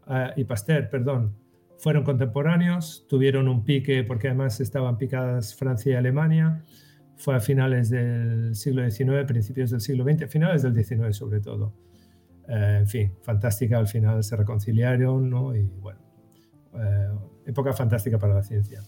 [0.09, 1.37] eh, y Pasteur, perdón,
[1.79, 6.65] fueron contemporáneos, tuvieron un pique porque además estaban picadas Francia y Alemania.
[7.17, 11.75] Fue a finales del siglo XIX, principios del siglo XX, finales del XIX sobre todo.
[12.49, 15.55] Eh, en fin, fantástica, al final se reconciliaron, ¿no?
[15.55, 16.01] Y bueno,
[16.75, 17.09] eh,
[17.47, 18.81] época fantástica para la ciencia.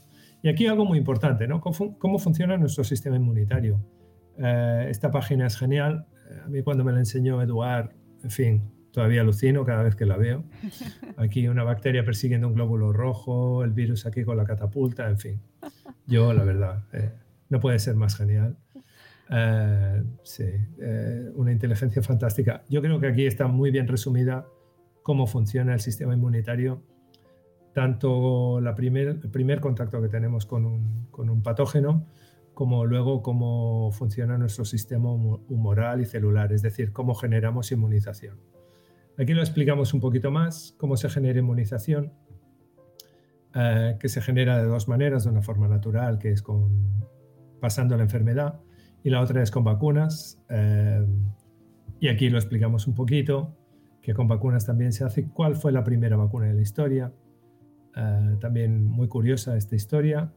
[0.43, 1.61] Y aquí algo muy importante, ¿no?
[1.61, 3.85] ¿Cómo, funciona nuestro sistema inmunitario?
[4.39, 6.07] Eh, esta página es genial.
[6.45, 7.91] A mí cuando me la enseñó Eduard,
[8.23, 10.45] en fin, todavía alucino cada vez que la veo.
[11.19, 15.43] Aquí una bacteria persiguiendo un glóbulo rojo, el virus aquí con la catapulta, en fin.
[16.07, 16.85] Yo, la verdad,
[17.51, 18.57] no puede ser más genial.
[19.33, 20.45] Eh, sí,
[20.81, 22.65] eh, una inteligencia fantástica.
[22.69, 24.47] Yo creo que aquí está muy bien resumida
[25.03, 26.83] cómo funciona el sistema inmunitario,
[27.73, 32.07] tanto la primer, el primer contacto que tenemos con un, patógeno,
[32.55, 38.39] como luego cómo funciona nuestro sistema humo- humoral y celular, es decir, cómo generamos inmunización.
[39.17, 42.13] Aquí lo explicamos un poquito más, cómo se genera inmunización,
[43.55, 46.43] eh, que se genera de dos maneras, de una forma natural, que es
[47.61, 48.61] pasando la enfermedad,
[49.03, 50.39] y la otra es con vacunas.
[50.49, 51.05] eh,
[52.01, 53.55] y aquí lo explicamos un poquito,
[54.03, 55.29] que con vacunas también se hace.
[55.29, 57.13] ¿Cuál fue la primera vacuna de la historia?
[57.97, 60.33] Eh, también muy curiosa esta historia.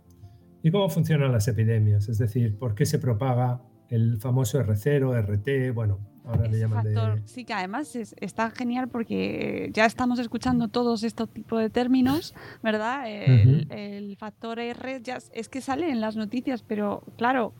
[0.61, 5.71] Y cómo funcionan las epidemias, es decir, por qué se propaga el famoso R0, RT,
[5.73, 6.93] bueno, ahora le llaman de...
[6.93, 11.69] factor, sí que además es- está genial porque ya estamos escuchando todos estos tipos de
[11.69, 13.03] términos, ¿verdad?
[13.07, 13.73] El, Ujú.
[13.73, 17.53] el factor R ya es- es que sale en las noticias, pero claro,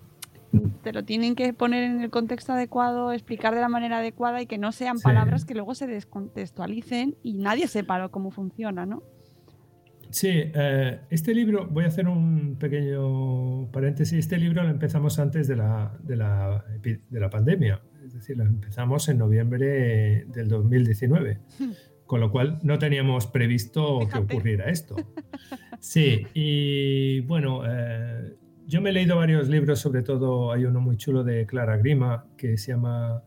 [0.83, 4.45] te lo tienen que poner en el contexto adecuado, explicar de la manera adecuada y
[4.45, 5.03] que no sean Sí.
[5.03, 9.03] palabras que luego se descontextualicen y nadie sepa cómo funciona, ¿no?
[10.09, 15.47] Sí, eh, este libro, voy a hacer un pequeño paréntesis, este libro lo empezamos antes
[15.47, 21.39] de la, de la, de la pandemia, es decir, lo empezamos en noviembre del 2019,
[22.05, 24.95] con lo cual no teníamos previsto que ocurriera esto.
[25.79, 28.35] Sí, y bueno, eh,
[28.65, 32.25] yo me he leído varios libros, sobre todo hay uno muy chulo de Clara Grima
[32.37, 33.23] que se llama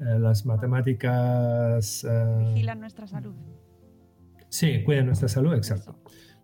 [0.00, 2.04] eh, Las matemáticas...
[2.04, 3.34] eh, Vigilan nuestra salud.
[4.48, 5.98] Sí, cuida nuestra salud, exacto.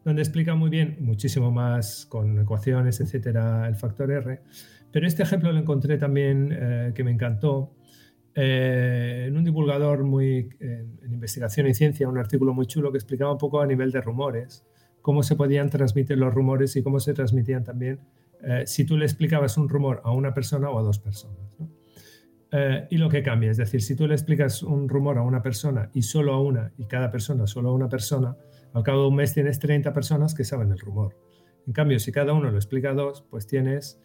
[0.05, 4.42] Donde explica muy bien, muchísimo más con ecuaciones, etcétera, el factor R.
[4.90, 7.74] Pero este ejemplo lo encontré también eh, que me encantó
[8.35, 13.37] en un divulgador muy en investigación y ciencia, un artículo muy chulo que explicaba un
[13.37, 14.64] poco a nivel de rumores
[15.02, 18.00] cómo se podían transmitir los rumores y cómo se transmitían también
[18.42, 21.55] eh, si tú le explicabas un rumor a una persona o a dos personas.
[21.59, 21.70] ¿no?
[22.55, 25.40] Eh, y lo que cambia, es decir, si tú le explicas un rumor a una
[25.40, 28.37] persona y solo a una, y cada persona solo a una persona,
[28.74, 31.16] al cabo de un mes tienes 30 personas que saben el rumor.
[31.66, 34.00] En cambio, si cada uno lo explica a dos, pues tienes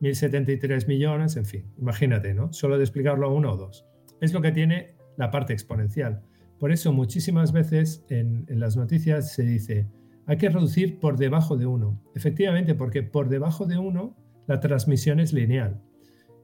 [0.00, 2.52] 1073 millones, en fin, imagínate, ¿no?
[2.54, 3.84] Solo de explicarlo a uno o dos.
[4.22, 6.22] Es lo que tiene la parte exponencial.
[6.58, 9.88] Por eso muchísimas veces en, en las noticias se dice,
[10.30, 12.00] hay que reducir por debajo de uno.
[12.14, 14.16] Efectivamente, porque por debajo de uno
[14.46, 15.82] la transmisión es lineal.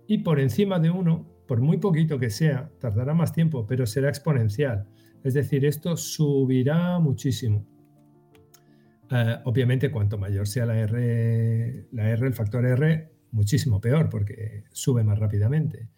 [0.08, 4.08] Y por encima de uno, por muy poquito que sea, tardará más tiempo, pero será
[4.08, 4.88] exponencial.
[5.22, 7.64] Es decir, esto subirá muchísimo.
[9.08, 14.64] Eh, obviamente, cuanto mayor sea la R, la R, el factor R, muchísimo peor, porque
[14.72, 15.90] sube más rápidamente.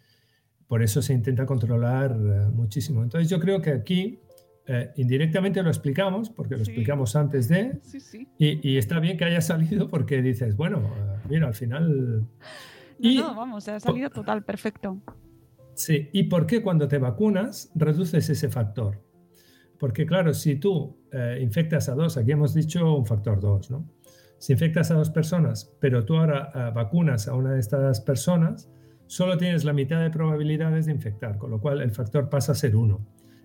[0.66, 3.02] Por eso se intenta controlar eh, muchísimo.
[3.02, 4.20] Entonces, yo creo que aquí
[4.68, 6.70] eh, indirectamente lo explicamos, porque lo Sí.
[6.70, 8.28] explicamos antes de, Sí, sí.
[8.38, 12.20] y, y está bien que haya salido porque dices, bueno, eh, mira, al final...
[12.20, 12.26] No,
[12.98, 14.98] Y- no, vamos, ha salido total, perfecto.
[15.74, 19.00] Sí, ¿y por qué cuando te vacunas reduces ese factor?
[19.78, 23.88] Porque claro, si tú eh, infectas a dos, aquí hemos dicho un factor 2, ¿no?
[24.38, 28.68] Si infectas a dos personas, pero tú ahora eh, vacunas a una de estas personas,
[29.06, 32.54] solo tienes la mitad de probabilidades de infectar, con lo cual el factor pasa a
[32.56, 33.00] ser 1.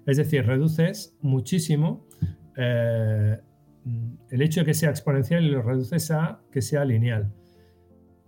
[0.06, 2.08] Es decir, reduces muchísimo
[2.58, 3.38] eh,
[4.30, 7.34] el hecho de que sea exponencial y lo reduces a que sea lineal.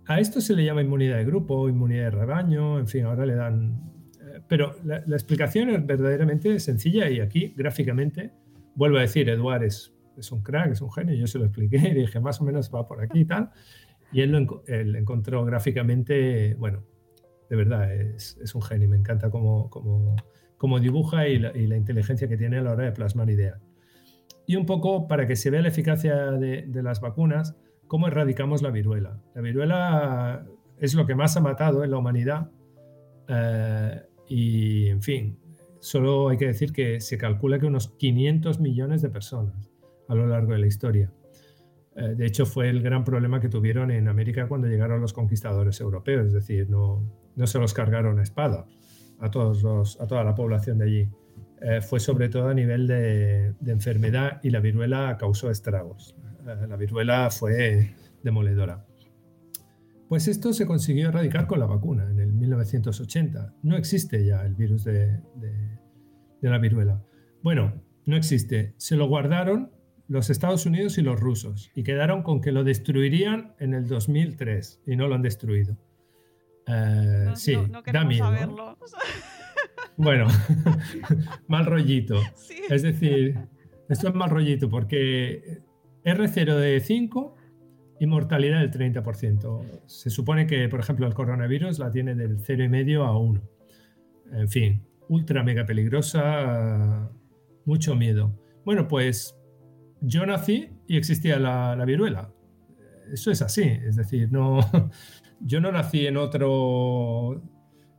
[0.06, 3.34] A esto se le llama inmunidad de grupo, inmunidad de rebaño, en fin, ahora le
[3.34, 3.92] dan...
[4.20, 8.32] eh, Pero la, explicación es verdaderamente sencilla y aquí, gráficamente,
[8.74, 9.92] vuelvo a decir, Eduard es,
[10.30, 12.86] un crack, es un genio, yo se lo expliqué y dije, más o menos va
[12.86, 13.50] por aquí y tal,
[14.12, 16.84] y él lo encontró gráficamente, bueno,
[17.50, 20.16] de verdad, es, es un genio, me encanta cómo, cómo,
[20.66, 23.62] cómo dibuja y la, inteligencia que tiene a la hora de plasmar ideas.
[24.48, 27.54] Y un poco para que se vea la eficacia de, de las vacunas,
[27.86, 29.22] cómo erradicamos la viruela.
[29.36, 30.44] La viruela
[30.80, 32.50] es lo que más ha matado en la humanidad
[33.28, 35.38] eh, y, en fin,
[35.78, 39.70] solo hay que decir que se calcula que unos 500 millones de personas
[40.08, 41.12] a lo largo de la historia.
[41.94, 45.80] Eh, de hecho, fue el gran problema que tuvieron en América cuando llegaron los conquistadores
[45.80, 48.66] europeos, es decir, no, no se los cargaron a espada
[49.20, 51.08] a, todos los, a toda la población de allí.
[51.60, 56.14] Eh, fue sobre todo a nivel de, enfermedad y la viruela causó estragos.
[56.46, 58.84] Eh, la viruela fue demoledora.
[60.08, 63.54] Pues esto se consiguió erradicar con la vacuna en el 1980.
[63.62, 65.78] No existe ya el virus de, de,
[66.40, 67.02] de la viruela.
[67.42, 68.74] Bueno, no existe.
[68.76, 69.72] Se lo guardaron
[70.08, 74.82] los Estados Unidos y los rusos y quedaron con que lo destruirían en el 2003
[74.86, 75.76] y no lo han destruido.
[76.66, 78.76] No- sí, no, no da miedo.
[79.98, 80.26] Bueno,
[81.48, 82.20] mal rollito.
[82.34, 82.56] Sí.
[82.68, 83.38] Es decir,
[83.88, 85.62] esto es mal rollito porque
[86.04, 87.34] R0 de 5
[88.00, 89.82] y mortalidad del 30%.
[89.86, 93.42] Se supone que, por ejemplo, el coronavirus la tiene del 0,5 a 1.
[94.32, 97.10] En fin, ultra mega peligrosa,
[97.64, 98.38] mucho miedo.
[98.66, 99.34] Bueno, pues
[100.02, 102.32] yo nací y existía la, la viruela.
[103.12, 104.58] Eso es así, es decir, no,
[105.40, 107.42] yo no nací en otro,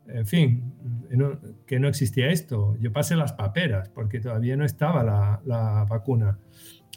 [0.08, 0.74] en fin,
[1.10, 2.76] en que no existía esto.
[2.80, 6.40] Yo pasé las paperas porque todavía no estaba la, la vacuna.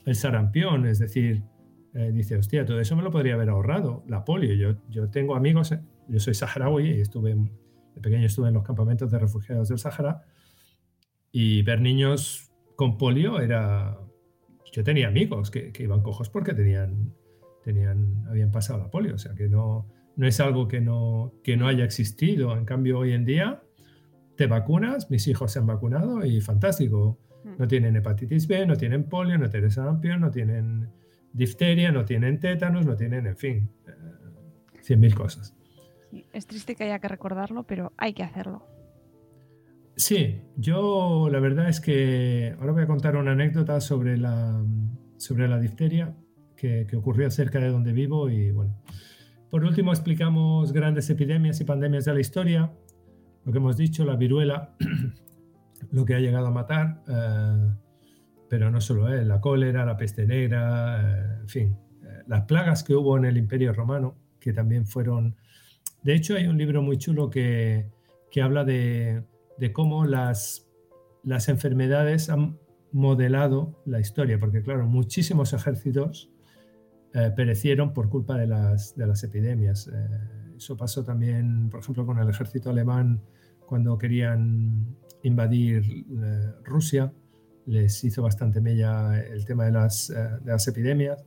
[0.06, 1.42] El sarampión, es decir,
[1.94, 4.04] eh, dice, hostia, todo eso me lo podría haber ahorrado.
[4.06, 8.48] La polio, yo, yo tengo amigos, eh, yo soy saharaui y estuve, de pequeño estuve
[8.48, 10.22] en los campamentos de refugiados del Sahara
[11.32, 13.98] y ver niños con polio era...
[14.72, 17.12] Yo tenía amigos que, que iban cojos porque tenían,
[17.64, 21.56] tenían, habían pasado la polio, o sea que no, no es algo que no, que
[21.56, 22.56] no haya existido.
[22.56, 23.62] En cambio, hoy en día
[24.36, 27.18] te vacunas, mis hijos se han vacunado y fantástico.
[27.58, 30.90] No tienen hepatitis B, no tienen polio, no tienen sarampión, no tienen
[31.32, 33.92] difteria, no tienen tétanos, no tienen, en fin, eh,
[34.82, 35.54] cien mil cosas.
[36.10, 38.66] Sí, Es triste que haya que recordarlo, pero hay que hacerlo.
[39.96, 44.62] Sí, yo la verdad es que ahora voy a contar una anécdota sobre la,
[45.18, 46.16] sobre la difteria
[46.56, 48.80] que, que ocurrió cerca de donde vivo y bueno.
[49.50, 52.72] Por último explicamos grandes epidemias y pandemias de la historia,
[53.44, 54.76] lo que hemos dicho, la viruela,
[55.90, 57.74] lo que ha llegado a matar, eh,
[58.48, 62.94] pero no solo la cólera, la peste negra, eh, en fin, eh, las plagas que
[62.94, 65.34] hubo en el Imperio Romano, que también fueron...
[66.04, 67.90] De hecho, hay un libro muy chulo que,
[68.30, 69.24] que habla de,
[69.58, 70.70] de cómo las,
[71.24, 72.56] las enfermedades han
[72.92, 76.30] modelado la historia, porque claro, muchísimos ejércitos
[77.12, 79.88] eh, perecieron por culpa de las, de las epidemias.
[79.88, 83.20] Eh, eso pasó también, por ejemplo, con el ejército alemán
[83.66, 87.12] cuando querían invadir eh, Rusia,
[87.66, 91.24] les hizo bastante mella el tema de las, de las epidemias.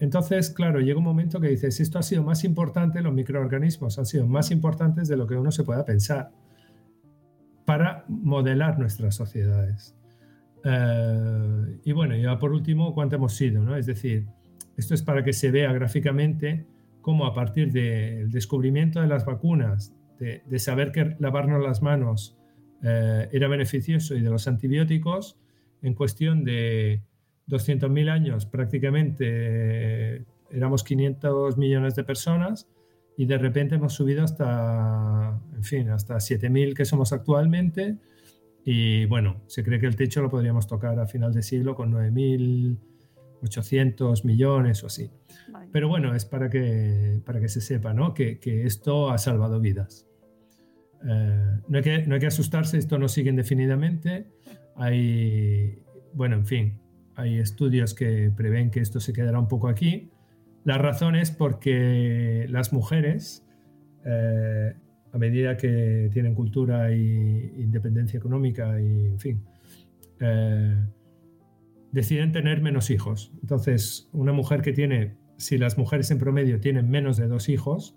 [0.00, 4.06] Entonces, claro, llega un momento que dices, esto ha sido más importante, los microorganismos han
[4.06, 6.30] sido más importantes de lo que uno se pueda pensar
[7.66, 9.97] para modelar nuestras sociedades.
[10.64, 13.62] Eh, y bueno, ya por último, ¿cuánto hemos sido?
[13.62, 13.76] ¿no?
[13.76, 14.26] Es decir,
[14.76, 16.66] esto es para que se vea gráficamente
[17.00, 22.38] cómo a partir del descubrimiento de las vacunas, de, de saber que lavarnos las manos
[22.82, 25.36] eh, era beneficioso y de los antibióticos,
[25.82, 27.02] en cuestión de
[27.48, 32.68] 200.000 años prácticamente eh, éramos 500 millones de personas
[33.16, 37.96] y de repente hemos subido hasta, en fin, hasta 7.000 que somos actualmente
[38.64, 41.92] y bueno, se cree que el techo lo podríamos tocar a final de siglo con
[41.92, 45.10] 9.800 millones o así.
[45.50, 45.68] Vale.
[45.72, 48.14] Pero bueno, es para que, para que se sepa ¿no?
[48.14, 50.08] que, que esto ha salvado vidas.
[51.06, 54.26] Eh, no, hay que, no hay que asustarse, esto no sigue indefinidamente.
[54.76, 55.82] Hay,
[56.12, 56.80] bueno, en fin,
[57.14, 60.10] hay estudios que prevén que esto se quedará un poco aquí.
[60.64, 63.46] La razón es porque las mujeres,
[64.04, 64.74] eh,
[65.12, 69.44] a medida que tienen cultura e independencia económica y, en fin,
[70.20, 70.76] eh,
[71.92, 73.32] deciden tener menos hijos.
[73.40, 77.96] Entonces, una mujer que tiene, si las mujeres en promedio tienen menos de dos hijos,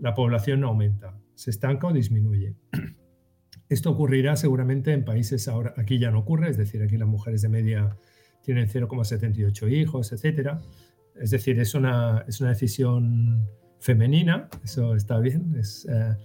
[0.00, 2.56] la población no aumenta, se estanca o disminuye.
[3.68, 7.40] Esto ocurrirá seguramente en países ahora, aquí ya no ocurre, es decir, aquí las mujeres
[7.40, 7.96] de media
[8.42, 10.60] tienen 0,78 hijos, etcétera.
[11.14, 13.48] Es decir, es una, es una decisión
[13.82, 15.54] femenina, eso está bien.
[15.56, 16.16] Eh,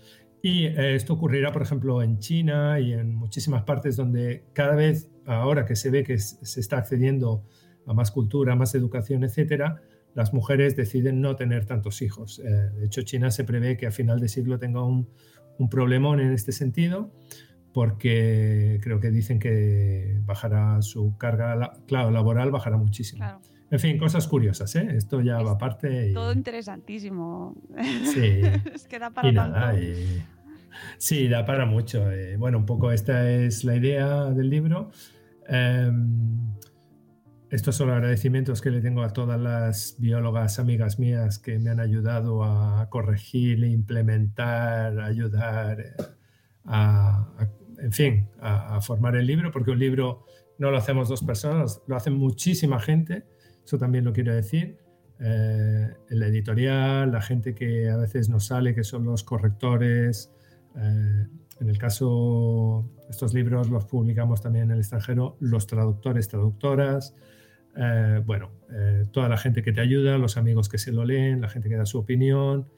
[0.43, 5.09] y eh, esto ocurrirá, por ejemplo, en China y en muchísimas partes donde cada vez,
[5.25, 7.43] ahora que se ve que se está accediendo
[7.87, 9.81] a más cultura, más educación, etcétera,
[10.13, 12.39] las mujeres deciden no tener tantos hijos.
[12.39, 15.09] Eh, de hecho, China se prevé que a final de siglo tenga un,
[15.57, 17.11] un problemón en este sentido
[17.73, 23.19] porque creo que dicen que bajará su carga la, claro, laboral, bajará muchísimo.
[23.19, 23.41] Claro.
[23.69, 24.87] En fin, cosas curiosas, ¿eh?
[24.95, 26.09] Esto ya Es va aparte.
[26.09, 27.55] Y, Todo interesantísimo.
[28.13, 28.41] sí,
[28.73, 29.79] es que da para y tanto.
[29.79, 30.21] y,
[30.97, 32.11] Sí, da para mucho.
[32.11, 34.91] Eh, bueno, un poco esta es la idea del libro.
[35.47, 36.55] Em,
[37.49, 41.69] estos son los agradecimientos que le tengo a todas las biólogas amigas mías que me
[41.69, 45.95] han ayudado a corregir, implementar, ayudar eh,
[46.65, 47.29] a,
[47.79, 50.25] en fin, a, formar el libro, porque un libro
[50.57, 53.25] no lo hacemos dos personas, lo hacen muchísima gente,
[53.67, 54.77] eso también lo quiero decir.
[55.19, 60.31] Eh, la editorial, la gente que a veces nos sale, que son los correctores.
[60.77, 61.25] Eh,
[61.59, 67.13] en el caso, estos libros los publicamos también en el extranjero, los traductores, traductoras.
[67.75, 68.51] Eh, bueno,
[69.11, 71.75] toda la gente que te ayuda, los amigos que se lo leen, la gente que
[71.75, 72.69] da su opinión.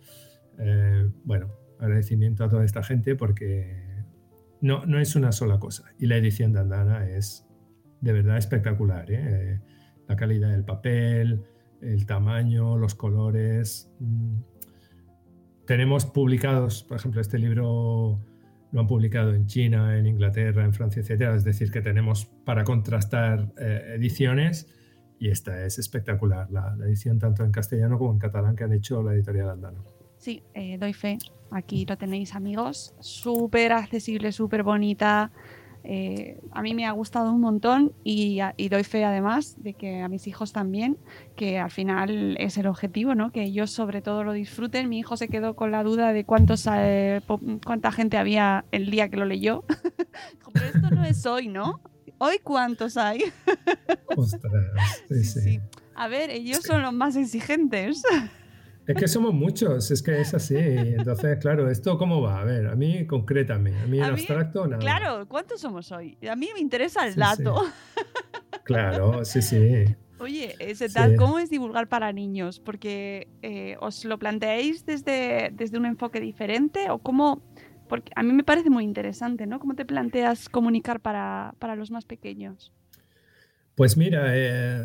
[1.23, 4.03] bueno, agradecimiento a toda esta gente porque
[4.59, 5.83] no, no es una sola cosa.
[5.99, 7.45] Y la edición de Andana es
[8.01, 9.05] de verdad espectacular.
[9.09, 9.59] ¿eh?
[10.09, 11.45] La calidad del papel,
[11.81, 13.89] el tamaño, los colores.
[13.99, 14.41] Mm.
[15.65, 18.19] Tenemos publicados, por ejemplo, este libro
[18.71, 21.35] lo han publicado en China, en Inglaterra, en Francia, etcétera.
[21.35, 24.67] Es decir, que tenemos para contrastar eh, ediciones
[25.19, 29.03] y esta es espectacular, la, edición tanto en castellano como en catalán que han hecho
[29.03, 29.79] la editorial Andana.
[30.17, 31.17] Sí, eh, doy fe.
[31.51, 32.95] Aquí lo tenéis, amigos.
[32.99, 35.31] Súper accesible, súper bonita.
[35.83, 40.07] Eh, a mí me ha gustado un montón y, doy fe además de que a
[40.07, 40.97] mis hijos también,
[41.35, 43.31] que al final es el objetivo, ¿no?
[43.31, 44.89] Que ellos sobre todo lo disfruten.
[44.89, 47.21] Mi hijo se quedó con la duda de cuántos, eh,
[47.65, 49.63] cuánta gente había el día que lo leyó.
[50.53, 51.81] Pero esto no es hoy, ¿no?
[52.17, 53.23] Hoy cuántos hay.
[54.17, 54.51] Ostras,
[55.07, 55.59] sí, sí.
[55.95, 58.03] A ver, ellos son los más exigentes.
[58.89, 60.55] Es que somos muchos, es que es así.
[60.57, 62.41] Entonces, claro, ¿esto cómo va?
[62.41, 64.79] A ver, a mí concrétame, a mí en abstracto nada.
[64.79, 66.17] Claro, ¿cuántos somos hoy?
[66.27, 67.55] A mí me interesa el dato.
[68.63, 69.85] Claro, sí, sí.
[70.19, 72.59] Oye, ese tal, ¿cómo es divulgar para niños?
[72.59, 77.41] Porque eh, os lo planteáis desde, desde un enfoque diferente o cómo...
[77.87, 79.59] Porque a mí me parece muy interesante, ¿no?
[79.59, 82.71] ¿Cómo te planteas comunicar para, para los más pequeños?
[83.73, 84.83] Pues mira, eh,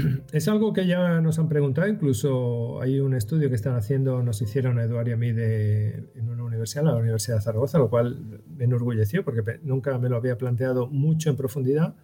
[0.32, 4.40] es algo que ya nos han preguntado, incluso hay un estudio que están haciendo, nos
[4.42, 7.90] hicieron a Eduardo y a mí de, en una universidad, la Universidad de Zaragoza, lo
[7.90, 11.94] cual me enorgulleció porque nunca me lo había planteado mucho en profundidad.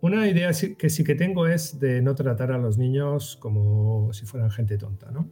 [0.00, 4.26] Una idea que sí que tengo es de no tratar a los niños como si
[4.26, 5.30] fueran gente tonta, ¿no?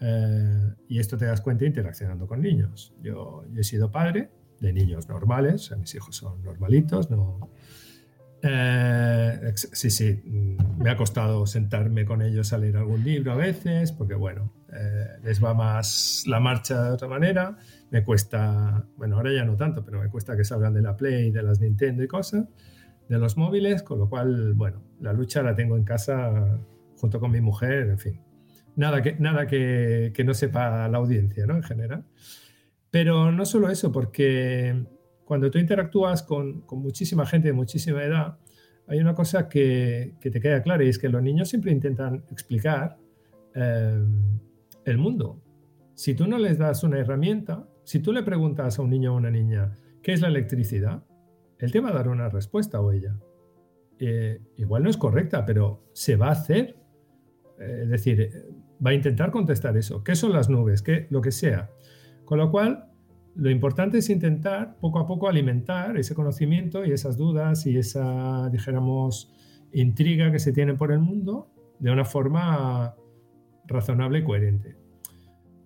[0.00, 2.94] Eh, y esto te das cuenta interaccionando con niños.
[3.02, 7.50] Yo, yo he sido padre de niños normales, mis hijos son normalitos, no,
[8.42, 13.36] eh, sí, sí, mm, me ha costado sentarme con ellos a leer algún libro a
[13.36, 17.56] veces, porque bueno, eh, les va más la marcha de otra manera.
[17.90, 21.30] Me cuesta, bueno, ahora ya no tanto, pero me cuesta que salgan de la Play,
[21.30, 22.46] de las Nintendo y cosas,
[23.08, 26.60] de los móviles, con lo cual, bueno, la lucha la tengo en casa
[26.96, 28.20] junto con mi mujer, en fin.
[28.76, 31.56] Nada que, nada que, que no sepa la audiencia, ¿no?
[31.56, 32.04] En general.
[32.90, 34.86] Pero no solo eso, porque
[35.28, 38.38] cuando tú interactúas con, muchísima gente de muchísima edad,
[38.86, 42.96] hay una cosa que, te queda clara y es que los niños siempre intentan explicar
[43.54, 44.02] eh,
[44.86, 45.42] el mundo.
[45.92, 49.18] Si tú no les das una herramienta, si tú le preguntas a un niño o
[49.18, 51.04] una niña qué es la electricidad,
[51.58, 53.14] él te va a dar una respuesta o ella.
[53.98, 56.74] Eh, igual no es correcta, pero se va a hacer.
[57.60, 58.30] Eh, es decir,
[58.84, 60.02] va a intentar contestar eso.
[60.02, 60.80] ¿Qué son las nubes?
[60.80, 61.06] ¿Qué?
[61.10, 61.70] Lo que sea.
[62.24, 62.87] Con lo cual,
[63.38, 68.50] lo importante es intentar poco a poco alimentar ese conocimiento y esas dudas y esa,
[68.50, 69.32] dijéramos,
[69.72, 72.96] intriga que se tiene por el mundo de una forma
[73.64, 74.76] razonable y coherente.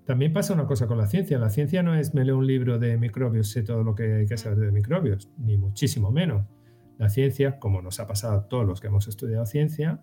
[0.04, 1.38] También pasa una cosa con la ciencia.
[1.38, 4.26] La ciencia no es me leo un libro de microbios, sé todo lo que hay
[4.26, 6.46] que saber de microbios, ni muchísimo menos.
[6.98, 10.02] La ciencia, como nos ha pasado a todos los que hemos estudiado ciencia,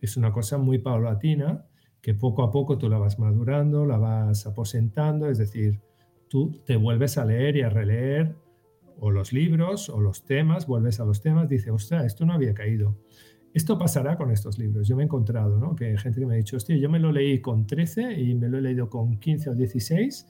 [0.00, 1.66] es una cosa muy paulatina
[2.00, 5.82] que poco a poco tú la vas madurando, la vas aposentando, es decir,
[6.30, 8.36] tú te vuelves a leer y a releer
[9.00, 12.54] o los libros o los temas, vuelves a los temas, dices, ostras, esto no había
[12.54, 12.96] caído.
[13.52, 14.86] Esto pasará con estos libros.
[14.86, 15.74] Yo me he encontrado, ¿no?
[15.74, 18.48] Que gente que me ha dicho, hostia, yo me lo leí con 13 y me
[18.48, 20.26] lo he leído con 15 o 16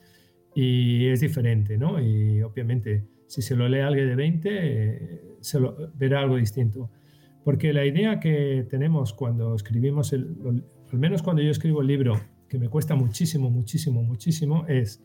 [0.55, 2.01] y es diferente, ¿no?
[2.01, 6.89] Y obviamente, si se lo lee alguien de 20, se lo, verá algo distinto.
[7.43, 12.19] Porque la idea que tenemos cuando escribimos, el, al menos cuando yo escribo el libro,
[12.49, 15.03] que me cuesta muchísimo, muchísimo, muchísimo, es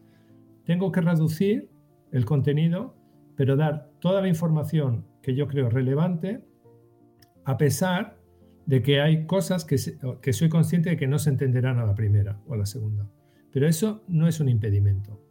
[0.66, 1.70] tengo que reducir
[2.12, 2.94] el contenido,
[3.36, 6.44] pero dar toda la información que yo creo relevante,
[7.44, 8.18] a pesar
[8.66, 9.76] de que hay cosas que,
[10.20, 13.08] que soy consciente de que no se entenderán a la primera o a la segunda.
[13.52, 15.22] Pero eso no es un impedimento.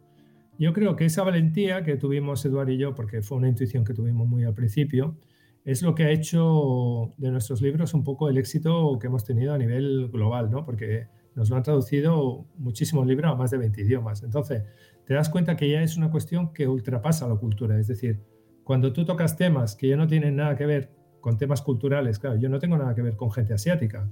[0.58, 3.92] Yo creo que esa valentía que tuvimos Eduardo y yo, porque fue una intuición que
[3.92, 5.18] tuvimos muy al principio,
[5.66, 9.52] es lo que ha hecho de nuestros libros un poco el éxito que hemos tenido
[9.52, 10.64] a nivel global, ¿no?
[10.64, 14.22] Porque nos lo han traducido muchísimos libros a más de 20 idiomas.
[14.22, 14.62] Entonces,
[15.06, 17.78] te das cuenta que ya es una cuestión que ultrapasa la cultura.
[17.78, 18.20] Es decir,
[18.64, 20.90] cuando tú tocas temas que ya no tienen nada que ver
[21.20, 24.08] con temas culturales, claro, yo no tengo nada que ver con gente asiática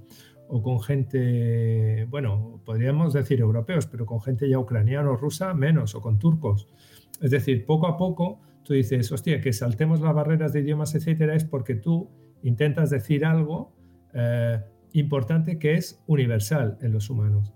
[0.48, 5.94] o con gente, bueno, podríamos decir europeos, pero con gente ya ucraniana o rusa menos,
[5.94, 6.68] o con turcos.
[7.20, 11.34] Es decir, poco a poco tú dices, hostia, que saltemos las barreras de idiomas, etcétera,
[11.34, 12.08] es porque tú
[12.42, 13.72] intentas decir algo
[14.14, 14.60] eh,
[14.92, 17.52] importante que es universal en los humanos.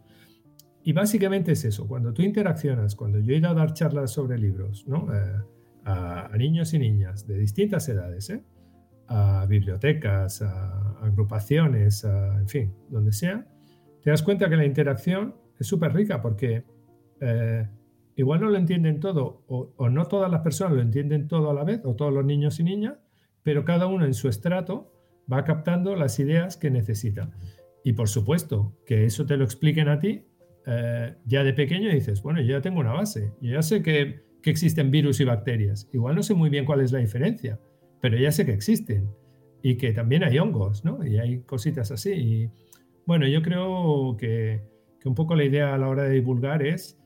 [0.88, 4.38] Y básicamente es eso, cuando tú interaccionas, cuando yo he ido a dar charlas sobre
[4.38, 5.14] libros, ¿no?
[5.14, 5.36] Eh,
[5.84, 8.42] a, niños y niñas de distintas edades, ¿eh?
[9.06, 13.46] a bibliotecas, a, agrupaciones, en fin, donde sea,
[14.02, 16.64] te das cuenta que la interacción es súper rica porque
[18.16, 21.54] igual no lo entienden todo o, o, no todas las personas lo entienden todo a
[21.54, 22.94] la vez o todos los niños y niñas,
[23.42, 24.90] pero cada uno en su estrato
[25.30, 27.30] va captando las ideas que necesita.
[27.84, 30.24] Y por supuesto, que eso te lo expliquen a ti,
[30.70, 34.20] eh, ya de pequeño dices, bueno, yo ya tengo una base, yo ya sé que,
[34.42, 35.88] que, existen virus y bacterias.
[35.94, 37.58] Igual no sé muy bien cuál es la diferencia,
[38.02, 39.08] pero ya sé que existen
[39.62, 41.04] y que también hay hongos, ¿no?
[41.06, 42.50] Y hay cositas así.
[43.06, 44.60] Bueno, yo creo que,
[45.00, 46.98] que un poco la idea a la hora de divulgar es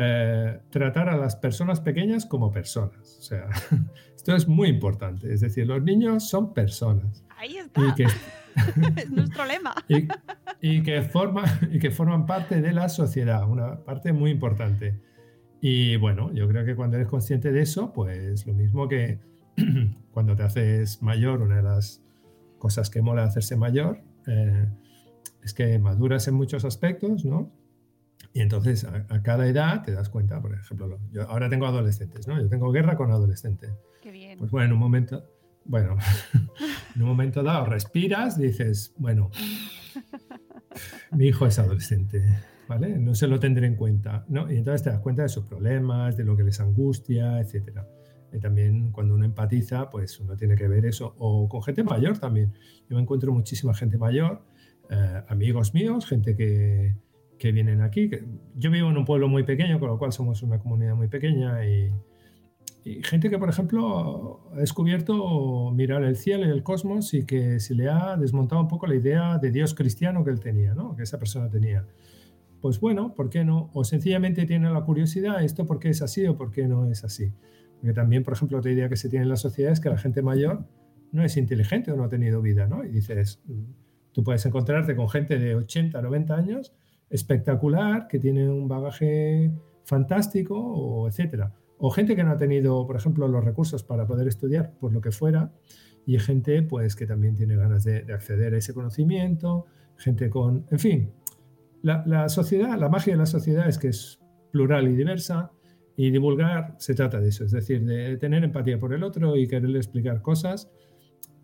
[0.00, 3.16] eh, tratar a las personas pequeñas como personas.
[3.18, 3.48] O sea,
[4.14, 5.32] esto es muy importante.
[5.32, 7.24] Es decir, los niños son personas.
[7.36, 7.82] Ahí está.
[8.96, 9.74] es nuestro lema.
[10.60, 15.00] Y, que forma, y que forman parte de la sociedad, una parte muy importante.
[15.60, 19.20] Y bueno, yo creo que cuando eres consciente de eso, pues lo mismo que
[20.10, 22.02] cuando te haces mayor, una de las
[22.58, 24.66] cosas que mola hacerse mayor eh,
[25.44, 27.52] es que maduras en muchos aspectos, ¿no?
[28.38, 32.40] Y entonces a, cada edad te das cuenta, por ejemplo, yo ahora tengo adolescentes, ¿no?
[32.40, 33.72] Yo tengo guerra con adolescentes.
[34.00, 34.38] Qué bien.
[34.38, 35.24] Pues bueno, en un momento,
[35.64, 35.96] bueno,
[36.94, 39.32] en un momento dado respiras, dices, bueno,
[41.10, 42.22] mi hijo es adolescente,
[42.68, 42.96] ¿vale?
[42.96, 44.48] No se lo tendré en cuenta, ¿no?
[44.48, 47.88] Y entonces te das cuenta de sus problemas, de lo que les angustia, etcétera.
[48.32, 51.12] Y también cuando uno empatiza, pues uno tiene que ver eso.
[51.18, 52.52] O con gente mayor también.
[52.88, 54.44] Yo me encuentro muchísima gente mayor,
[54.90, 56.94] eh, amigos míos, gente que,
[57.38, 58.10] que vienen aquí.
[58.56, 61.64] Yo vivo en un pueblo muy pequeño, con lo cual somos una comunidad muy pequeña
[61.64, 61.90] y,
[63.04, 67.74] gente que, por ejemplo, ha descubierto mirar el cielo y el cosmos y que se
[67.74, 70.96] le ha desmontado un poco la idea de Dios cristiano que él tenía, ¿no?
[70.96, 71.84] que esa persona tenía.
[72.62, 73.70] Pues bueno, ¿por qué no?
[73.74, 77.04] O sencillamente tiene la curiosidad, ¿esto por qué es así o por qué no es
[77.04, 77.30] así?
[77.78, 79.98] Porque también, por ejemplo, otra idea que se tiene en la sociedad es que la
[79.98, 80.64] gente mayor
[81.12, 82.84] no es inteligente o no ha tenido vida, ¿no?
[82.84, 83.40] Y dices,
[84.12, 86.72] tú puedes encontrarte con gente de 80, 90 años
[87.10, 89.52] espectacular, que tiene un bagaje
[89.84, 91.54] fantástico, o etcétera.
[91.78, 95.00] O gente que no ha tenido, por ejemplo, los recursos para poder estudiar por lo
[95.00, 95.52] que fuera,
[96.06, 100.78] y gente pues que también tiene ganas de, acceder a ese conocimiento, gente con, en
[100.78, 101.12] fin,
[101.82, 105.52] la, sociedad, la magia de la sociedad es que es plural y diversa,
[105.96, 109.46] y divulgar se trata de eso, es decir, de tener empatía por el otro y
[109.48, 110.70] quererle explicar cosas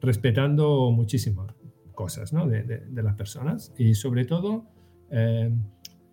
[0.01, 1.55] respetando muchísimas
[1.95, 2.47] cosas ¿no?
[2.47, 4.67] de, las personas y sobre todo
[5.11, 5.51] eh,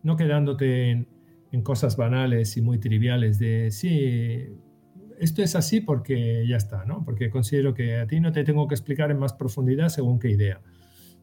[0.04, 4.48] no quedándote en, cosas banales y muy triviales de, sí,
[5.20, 7.04] esto es así porque ya está, ¿no?
[7.04, 10.30] Porque considero que a ti no te tengo que explicar en más profundidad según qué
[10.30, 10.62] idea.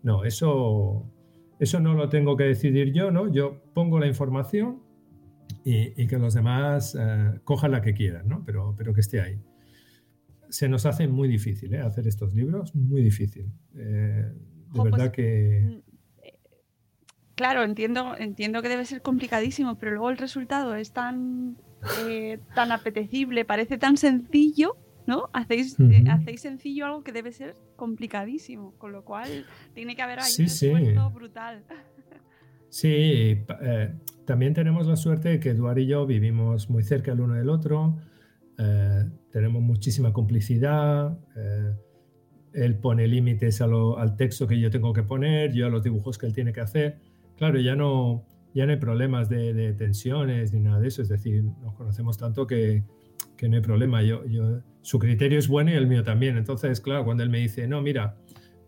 [0.03, 1.11] No, eso,
[1.59, 3.33] eso no lo tengo que decidir yo, ¿no?
[3.33, 4.83] Yo pongo la información
[5.65, 8.45] y, que los demás eh, cojan la que quieran, ¿no?
[8.45, 9.41] Pero, pero que esté ahí.
[10.51, 11.81] Se nos hace muy difícil ¿eh?
[11.81, 13.51] hacer estos libros, muy difícil.
[13.73, 14.33] de
[14.75, 15.83] verdad pues, que...
[17.39, 21.57] Claro, entiendo, entiendo que debe ser complicadísimo, pero luego el resultado es tan,
[22.05, 24.77] eh, tan apetecible, parece tan sencillo,
[25.07, 25.31] ¿no?
[25.33, 30.19] Hacéis, eh, hacéis sencillo algo que debe ser complicadísimo, con lo cual tiene que haber
[30.19, 31.63] ahí un esfuerzo brutal.
[32.71, 33.95] Sí, eh,
[34.27, 37.51] también tenemos la suerte de que Eduard y yo vivimos muy cerca el uno del
[37.51, 37.99] otro,
[39.31, 41.17] tenemos muchísima complicidad
[42.53, 46.27] él pone límites al texto que yo tengo que poner, yo a los dibujos que
[46.27, 46.99] él tiene que hacer.
[47.39, 51.45] Claro, ya no, ya no hay problemas de, tensiones ni nada de eso, es decir,
[51.63, 52.83] nos conocemos tanto que,
[53.37, 54.03] que no hay problema.
[54.03, 56.37] Yo, yo, su criterio es bueno y el mío también.
[56.37, 58.17] Entonces, claro, cuando él me dice, no, mira,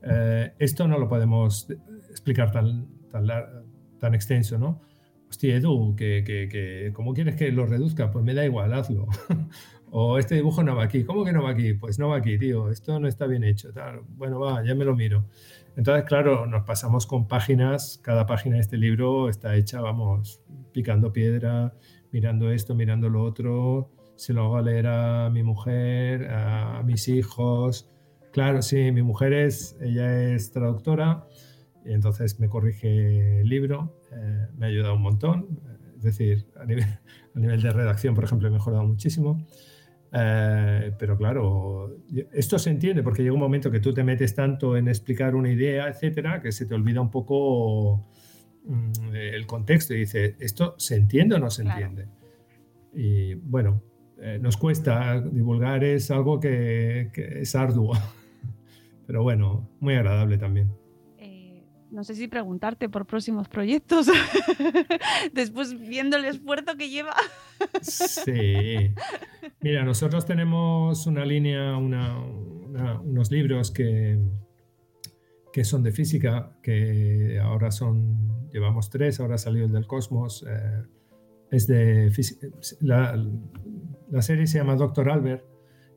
[0.02, 1.68] eh, esto no lo podemos
[2.10, 4.80] explicar tan, tan, extenso, ¿no?
[5.28, 8.10] Hostia, Edu, que, que, ¿cómo quieres que lo reduzca?
[8.10, 9.08] Pues me da igual, hazlo.
[9.90, 11.04] o este dibujo no va aquí.
[11.04, 11.74] ¿Cómo que no va aquí?
[11.74, 12.70] Pues no va aquí, tío.
[12.70, 13.72] Esto no está bien hecho.
[13.72, 14.00] Tal.
[14.08, 15.24] Bueno, va, ya me lo miro.
[15.76, 21.12] Entonces, claro, nos pasamos con páginas, cada página de este libro está hecha, vamos, picando
[21.12, 21.74] piedra,
[22.12, 27.08] mirando esto, mirando lo otro, se lo hago a leer a mi mujer, a mis
[27.08, 27.88] hijos.
[28.32, 31.26] Claro, sí, mi mujer es, ella es traductora
[31.84, 35.60] y entonces me corrige el libro, eh, me ha ayudado un montón,
[35.96, 36.84] es decir, a nivel,
[37.34, 39.46] a nivel de redacción, por ejemplo, he mejorado muchísimo.
[40.12, 41.96] Eh, pero claro,
[42.32, 45.50] esto se entiende porque llega un momento que tú te metes tanto en explicar una
[45.50, 48.08] idea, etcétera, que se te olvida un poco
[48.64, 52.08] mm, el contexto y dice, ¿esto se entiende o no se entiende?
[52.92, 53.82] Y bueno,
[54.20, 57.92] eh, nos cuesta divulgar, es algo que, que es arduo,
[59.06, 60.72] pero bueno, muy agradable también
[61.90, 64.06] no sé si preguntarte por próximos proyectos,
[65.32, 67.14] después viendo el esfuerzo que lleva.
[67.82, 68.94] sí.
[69.60, 74.18] Mira, nosotros tenemos una línea, unos libros que,
[75.52, 80.44] que son de física, que ahora son, llevamos tres, ahora ha salido el del cosmos.
[80.48, 80.82] Eh,
[81.50, 82.12] es de
[82.80, 83.16] la,
[84.10, 85.44] la serie se llama Doctor Albert,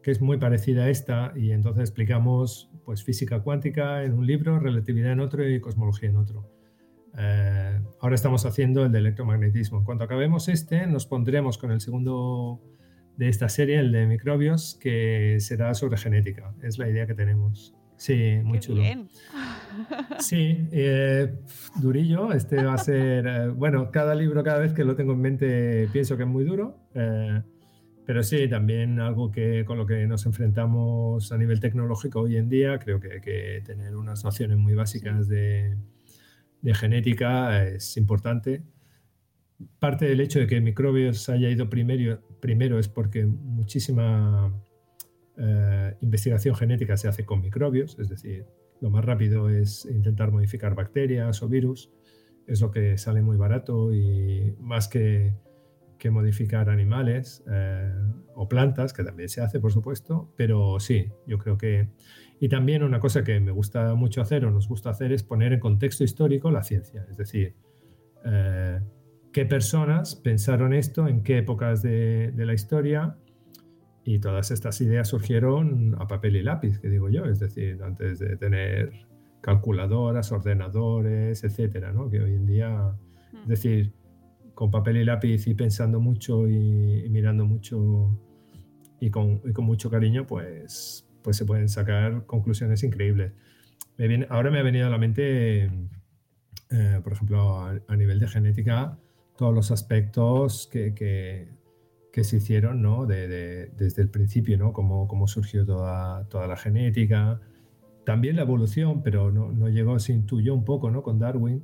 [0.03, 4.59] que es muy parecida a esta, y entonces explicamos pues física cuántica en un libro,
[4.59, 6.51] relatividad en otro y cosmología en otro.
[7.17, 9.83] Eh, ahora estamos haciendo el de electromagnetismo.
[9.83, 12.61] Cuando acabemos este, nos pondremos con el segundo
[13.17, 16.53] de esta serie, el de microbios, que será sobre genética.
[16.61, 17.73] Es la idea que tenemos.
[17.95, 18.83] Sí, muy chulo.
[20.19, 21.33] Sí, eh,
[21.81, 22.31] durillo.
[22.31, 25.89] Este va a ser, eh, bueno, cada libro, cada vez que lo tengo en mente,
[25.91, 26.77] pienso que es muy duro.
[28.05, 32.49] Pero sí, también algo que con lo que nos enfrentamos a nivel tecnológico hoy en
[32.49, 35.77] día, creo que que tener unas nociones muy básicas de,
[36.73, 38.63] genética es importante.
[39.79, 44.53] Parte del hecho de que microbios haya ido primero, primero es porque muchísima
[45.37, 48.45] eh, investigación genética se hace con microbios, es decir,
[48.81, 51.89] lo más rápido es intentar modificar bacterias o virus,
[52.47, 55.33] es lo que sale muy barato y más que
[56.03, 57.89] que modificar animales eh,
[58.35, 61.87] o plantas, que también se hace, por supuesto, pero sí, yo creo que...
[62.41, 65.53] Y también una cosa que me gusta mucho hacer o nos gusta hacer es poner
[65.53, 67.55] en contexto histórico la ciencia, es decir,
[68.25, 68.81] eh,
[69.31, 73.15] qué personas pensaron esto, en qué épocas de, la historia,
[74.03, 78.19] y todas estas ideas surgieron a papel y lápiz, que digo yo, es decir, antes
[78.19, 79.07] de tener
[79.39, 82.09] calculadoras, ordenadores, etcétera, ¿no?
[82.09, 82.93] que hoy en día,
[83.43, 83.93] es decir,
[84.55, 88.19] con papel y lápiz y pensando mucho y, mirando mucho
[88.99, 93.33] y con, mucho cariño, pues, pues se pueden sacar conclusiones increíbles.
[94.29, 95.65] ahora me ha venido a la mente,
[96.69, 98.97] eh, por ejemplo, a, nivel de genética,
[99.37, 103.05] todos los aspectos que, que, se hicieron ¿no?
[103.07, 104.71] desde el principio, ¿no?
[104.71, 107.41] cómo, cómo surgió toda, toda la genética,
[108.05, 111.01] también la evolución, pero no, no llegó, se intuyó un poco ¿no?
[111.01, 111.63] con Darwin,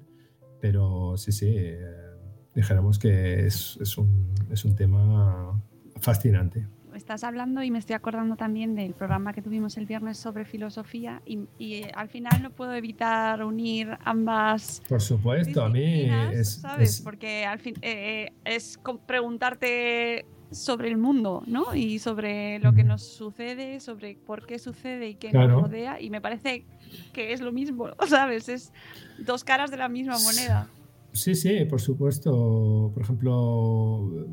[0.59, 1.53] pero sí, sí.
[1.55, 2.08] Eh,
[2.55, 5.61] dijéramos que es, es, un, es un tema
[5.99, 6.65] fascinante
[6.99, 11.21] estás hablando y me estoy acordando también del programa que tuvimos el viernes sobre filosofía
[11.25, 14.83] y, y al final no puedo evitar unir ambas.
[14.87, 16.55] Por supuesto, a mí es.
[16.61, 17.01] ¿Sabes?
[17.01, 21.75] Porque al fin eh, es preguntarte sobre el mundo, ¿no?
[21.75, 26.01] Y sobre lo que nos sucede, sobre por qué sucede y qué nos rodea.
[26.01, 26.65] Y me parece
[27.13, 28.49] que es lo mismo, ¿sabes?
[28.49, 28.73] Es
[29.19, 30.67] dos caras de la misma moneda.
[31.13, 32.91] Sí, sí, por supuesto.
[32.93, 34.27] Por ejemplo,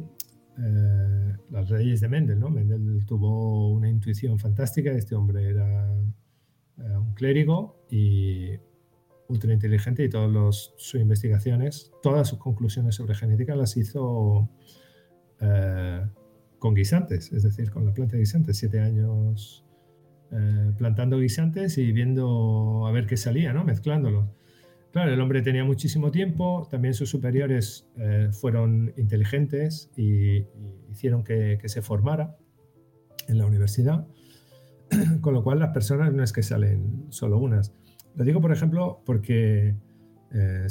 [0.58, 2.50] eh, las leyes de Mendel, ¿no?
[2.50, 4.90] Mendel tuvo una intuición fantástica.
[4.92, 5.86] Este hombre era
[6.78, 8.50] eh, un clérigo y
[9.28, 14.48] ultra inteligente y todas sus investigaciones, todas sus conclusiones sobre genética las hizo
[15.40, 16.06] eh,
[16.58, 18.56] con guisantes, es decir, con la planta de guisantes.
[18.58, 19.62] Siete años
[20.76, 23.64] plantando guisantes y viendo a ver qué salía, ¿no?
[23.64, 24.26] Mezclándolos.
[24.96, 30.46] Claro, el hombre tenía muchísimo tiempo, también sus superiores eh, fueron inteligentes y,
[30.90, 32.38] hicieron que, se formara
[33.28, 34.06] en la universidad,
[35.20, 37.74] con lo cual las personas no es que salen solo unas.
[38.14, 39.76] Lo digo, por ejemplo, porque
[40.32, 40.66] eh,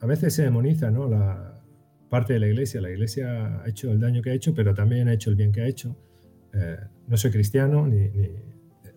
[0.00, 1.08] a veces se demoniza ¿no?
[1.08, 1.62] la
[2.10, 2.80] parte de la iglesia.
[2.80, 5.52] La iglesia ha hecho el daño que ha hecho, pero también ha hecho el bien
[5.52, 5.96] que ha hecho.
[6.52, 8.10] Eh, no soy cristiano, ni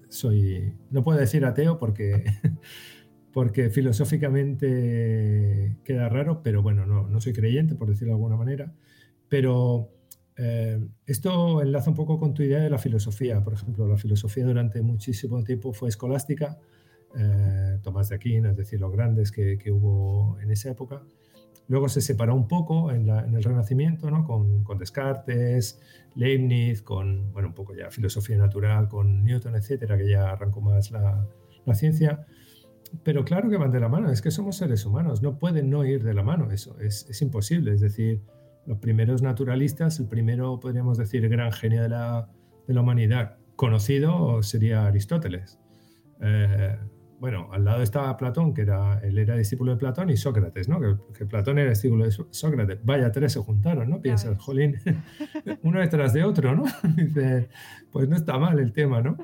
[0.09, 0.73] soy...
[0.89, 2.23] No puedo decir ateo porque
[3.35, 8.73] porque filosóficamente queda raro, pero bueno, no, no soy creyente, por decirlo de alguna manera.
[9.27, 9.89] Pero
[10.37, 13.43] eh, esto enlaza un poco con tu idea de la filosofía.
[13.43, 16.57] Por ejemplo, la filosofía durante muchísimo tiempo fue escolástica.
[17.19, 21.03] Eh, Tomás de Aquino, es decir, los grandes que, que, hubo en esa época.
[21.67, 24.23] Luego se separó un poco en, el Renacimiento, ¿no?
[24.23, 25.81] con, con, Descartes,
[26.15, 30.91] Leibniz, con, bueno, un poco ya filosofía natural, con Newton, etcétera, que ya arrancó más
[30.91, 31.27] la,
[31.65, 32.25] la ciencia
[33.03, 35.85] pero claro que van de la mano, es que somos seres humanos, no pueden no
[35.85, 37.73] ir de la mano eso, es, imposible.
[37.73, 38.21] Es decir,
[38.65, 42.29] los primeros naturalistas, el primero, podríamos decir, gran genio de la,
[42.67, 45.59] humanidad conocido sería Aristóteles.
[46.21, 46.77] Eh,
[47.19, 50.79] bueno, al lado estaba Platón, que era, él era discípulo de Platón, y Sócrates, ¿no?
[50.79, 52.79] Que, que Platón era discípulo de Sócrates.
[52.83, 54.01] Vaya, tres se juntaron, ¿no?
[54.01, 54.75] Piensas, jolín,
[55.63, 56.65] uno detrás de otro, ¿no?
[56.95, 57.49] Dice,
[57.91, 59.17] pues no está mal el tema, ¿no?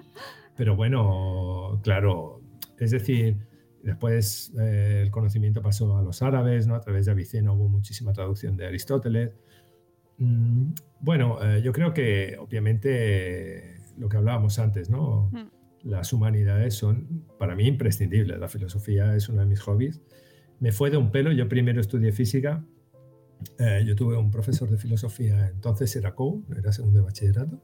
[0.56, 2.42] Pero bueno, claro,
[2.80, 3.38] es decir,
[3.84, 6.76] después eh, el conocimiento pasó a los árabes, ¿no?
[6.76, 9.32] A través de Avicena hubo muchísima traducción de Aristóteles.
[10.18, 15.30] Mm, bueno, eh, yo creo que obviamente lo que hablábamos antes, ¿no?
[15.32, 15.90] Mm.
[15.90, 18.40] Las humanidades son para mí imprescindibles.
[18.40, 20.02] La filosofía es uno de mis hobbies.
[20.60, 21.32] Me fue de un pelo.
[21.32, 22.64] Yo primero estudié física.
[23.58, 27.60] Eh, yo tuve un profesor de filosofía, entonces era COU, era segundo de bachillerato.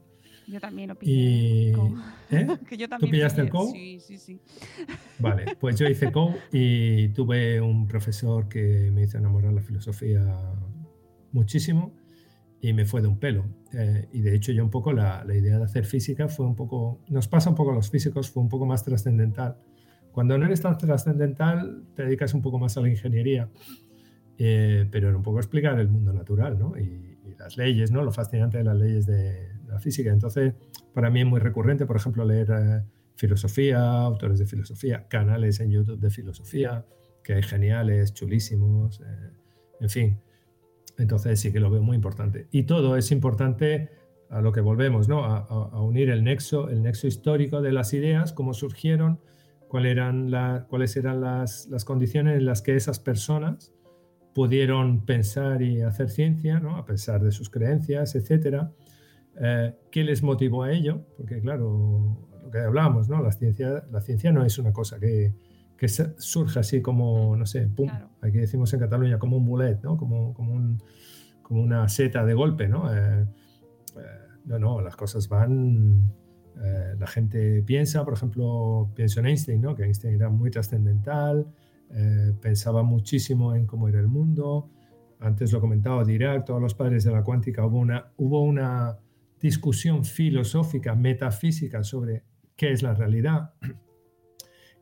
[0.48, 1.72] Yo también lo Y, pillé.
[1.74, 1.94] co-
[2.30, 2.46] ¿eh?
[2.68, 3.58] que yo ¿Tú también pillaste el pillé.
[3.58, 3.70] co?
[3.72, 4.40] Sí, sí, sí.
[5.18, 10.24] Vale, pues yo hice COU y tuve un profesor que me hizo enamorar la filosofía
[11.32, 11.92] muchísimo
[12.60, 13.44] y me fue de un pelo.
[13.72, 16.54] Eh, y de hecho yo un poco la, la idea de hacer física fue un
[16.56, 19.56] poco, nos pasa un poco a los físicos, fue un poco más trascendental.
[20.12, 23.48] Cuando no eres tan trascendental te dedicas un poco más a la ingeniería,
[24.38, 26.74] eh, pero era un poco explicar el mundo natural ¿no?
[26.78, 27.07] y, y
[27.38, 28.02] las leyes, ¿no?
[28.02, 30.10] lo fascinante de las leyes de, la física.
[30.10, 30.54] Entonces,
[30.94, 32.82] para mí es muy recurrente, por ejemplo, leer eh,
[33.16, 36.86] filosofía, autores de filosofía, canales en YouTube de filosofía,
[37.22, 39.04] que hay geniales, chulísimos, eh,
[39.80, 40.20] en fin.
[40.98, 42.48] Entonces sí que lo veo muy importante.
[42.50, 43.90] Y todo es importante
[44.30, 45.24] a lo que volvemos, ¿no?
[45.24, 49.20] A, a- a unir el nexo, el nexo histórico de las ideas, cómo surgieron,
[49.68, 53.72] cuál eran la- cuáles eran las, las condiciones en las que esas personas
[54.34, 56.76] pudieron pensar y hacer ciencia, ¿no?
[56.76, 58.72] a pesar de sus creencias, etcétera.
[59.40, 61.04] Eh, ¿Qué les motivó a ello?
[61.16, 63.22] Porque, claro, lo que hablábamos, ¿no?
[63.22, 65.34] La ciencia, la ciencia no es una cosa que,
[65.76, 68.10] que surge así como, no sé, pum, Claro.
[68.20, 69.96] aquí decimos en Cataluña, como un bullet, ¿no?
[69.96, 70.82] Como, como, un-
[71.42, 72.92] como una seta de golpe, ¿no?
[72.94, 73.26] Eh,
[73.96, 74.00] eh,
[74.44, 76.12] no, no, las cosas van...
[76.98, 79.74] la gente piensa, por ejemplo, pienso en Einstein, ¿no?
[79.76, 81.46] Que Einstein era muy trascendental,
[81.90, 84.70] eh, pensaba muchísimo en cómo era el mundo.
[85.20, 88.98] Antes lo comentaba Dirac, todos los padres de la cuántica, hubo una,
[89.40, 92.24] discusión filosófica, metafísica sobre
[92.56, 93.54] qué es la realidad.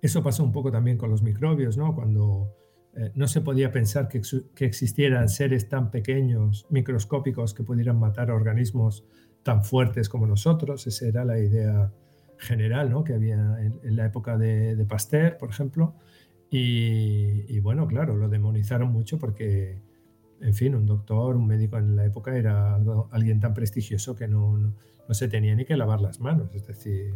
[0.01, 1.95] Eso pasó un poco también con los microbios, ¿no?
[1.95, 2.55] Cuando
[2.95, 4.23] eh, no se podía pensar que,
[4.65, 9.05] existieran seres tan pequeños, microscópicos, que pudieran matar organismos
[9.43, 10.87] tan fuertes como nosotros.
[10.87, 11.93] Esa era la idea
[12.39, 13.05] general ¿no?
[13.05, 15.97] que había en, la época de Pasteur, por ejemplo.
[16.51, 19.81] Y, y bueno, claro, lo demonizaron mucho porque,
[20.41, 24.29] en fin, un doctor, un médico en la época era algo- alguien tan prestigioso que
[24.29, 24.75] no, no,
[25.09, 26.55] no se tenía ni que lavar las manos.
[26.55, 27.15] Es decir,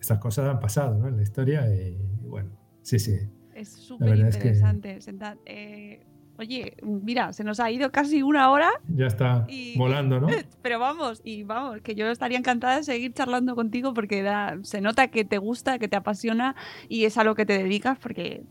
[0.00, 1.08] estas cosas han pasado ¿no?
[1.08, 2.50] en la historia y, bueno,
[2.82, 3.16] sí, sí.
[3.54, 4.98] Es súper verdad es que- interesante.
[5.46, 6.00] Eh,
[6.38, 10.26] oye, mira, se nos ha ido casi una hora, Ya está Y- volando, ¿no?
[10.62, 14.80] pero vamos, y vamos, que yo estaría encantada de seguir charlando contigo porque da- se
[14.80, 16.56] nota que te gusta, que te apasiona
[16.88, 18.42] y es a lo que te dedicas porque,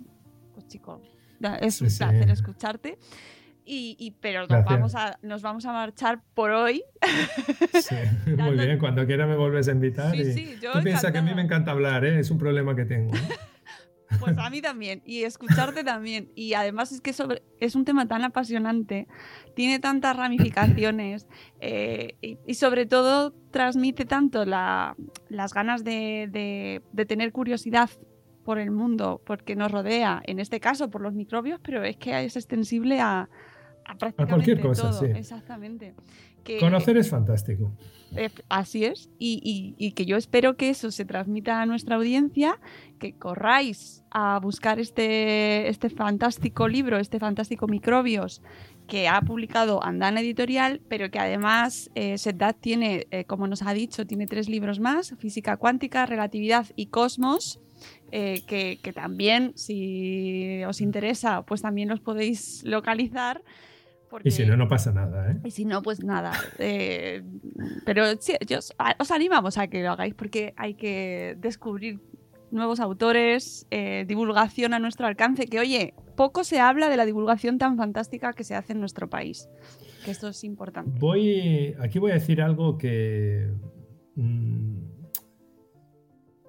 [0.53, 1.01] pues chico,
[1.61, 1.97] es Sí, un sí.
[1.97, 2.97] placer escucharte.
[3.65, 4.69] Y, y- pero nos Gracias.
[4.69, 6.83] vamos, a, nos vamos a marchar por hoy.
[7.81, 7.95] Sí,
[8.37, 10.11] muy bien, cuando quiera me vuelves a invitar.
[10.15, 12.19] Sí, y- sí, yo Tú piensas que a mí me encanta hablar, ¿eh?
[12.19, 13.11] es un problema que tengo.
[14.19, 16.29] Pues a mí también, y escucharte también.
[16.35, 19.07] Y además es que sobre, es un tema tan apasionante,
[19.55, 21.27] tiene tantas ramificaciones
[21.59, 24.95] eh, y, y sobre todo transmite tanto la-
[25.29, 27.89] las ganas de, de- de tener curiosidad
[28.43, 32.25] por el mundo, porque nos rodea, en este caso por los microbios, pero es que
[32.25, 33.29] es extensible a,
[33.85, 34.99] a prácticamente cualquier cosa, todo.
[34.99, 35.05] sí.
[35.17, 35.93] Exactamente.
[36.43, 37.71] Que- Conocer es fantástico.
[38.15, 42.59] Eh, Así es, y, que yo espero que eso se transmita a nuestra audiencia,
[42.99, 48.41] que corráis a buscar este, este fantástico libro, este fantástico Microbios,
[48.87, 52.15] que ha publicado Andana Editorial, pero que además eh,
[52.59, 57.59] tiene, eh, como nos ha dicho, tiene tres libros más, Física Cuántica, Relatividad y Cosmos,
[58.11, 63.41] eh, que, que también, si os interesa, pues también los podéis localizar.
[64.23, 65.31] Y si no, no pasa nada.
[65.31, 65.37] ¿eh?
[65.43, 66.33] y si no, pues nada.
[66.59, 67.23] eh,
[67.85, 71.99] pero sí, yo os, animamos a que lo hagáis porque hay que descubrir
[72.51, 77.57] nuevos autores, eh, divulgación a nuestro alcance, que oye, poco se habla de la divulgación
[77.57, 79.49] tan fantástica que se hace en nuestro país.
[80.05, 80.99] Que esto es importante.
[80.99, 83.51] Voy, aquí voy a decir algo que,
[84.15, 84.77] mm,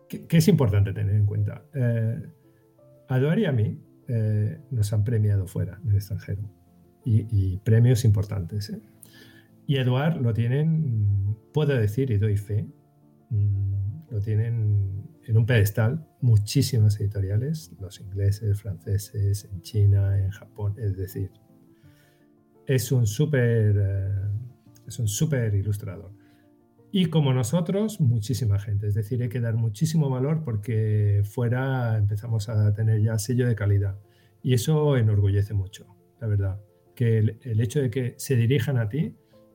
[0.08, 1.62] que, que es importante tener en cuenta.
[1.74, 2.20] Eh,
[3.08, 6.42] a y a mí eh, nos han premiado fuera, en el extranjero,
[7.04, 8.70] y, y premios importantes.
[8.70, 8.80] ¿eh?
[9.66, 12.66] Y Eduard lo tienen, puedo decir y doy fe,
[13.30, 20.74] mm, lo tienen en un pedestal muchísimas editoriales, los ingleses, franceses, en China, en Japón,
[20.78, 21.30] es decir,
[22.66, 24.10] es un súper eh,
[24.86, 26.12] es un súper ilustrador.
[26.92, 28.86] Y como nosotros, muchísima gente.
[28.86, 33.56] Es decir, hay que dar muchísimo valor porque fuera empezamos a tener ya sello de
[33.56, 33.98] calidad.
[34.42, 35.86] Y eso enorgullece mucho,
[36.20, 36.60] la verdad.
[36.94, 39.14] Que el, hecho de que se dirijan a ti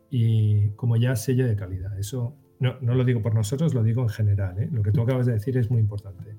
[0.10, 1.98] y como ya sello de calidad.
[1.98, 4.62] Eso no, no lo digo por nosotros, lo digo en general.
[4.62, 4.70] ¿eh?
[4.72, 6.36] Lo que tú acabas de decir es muy importante.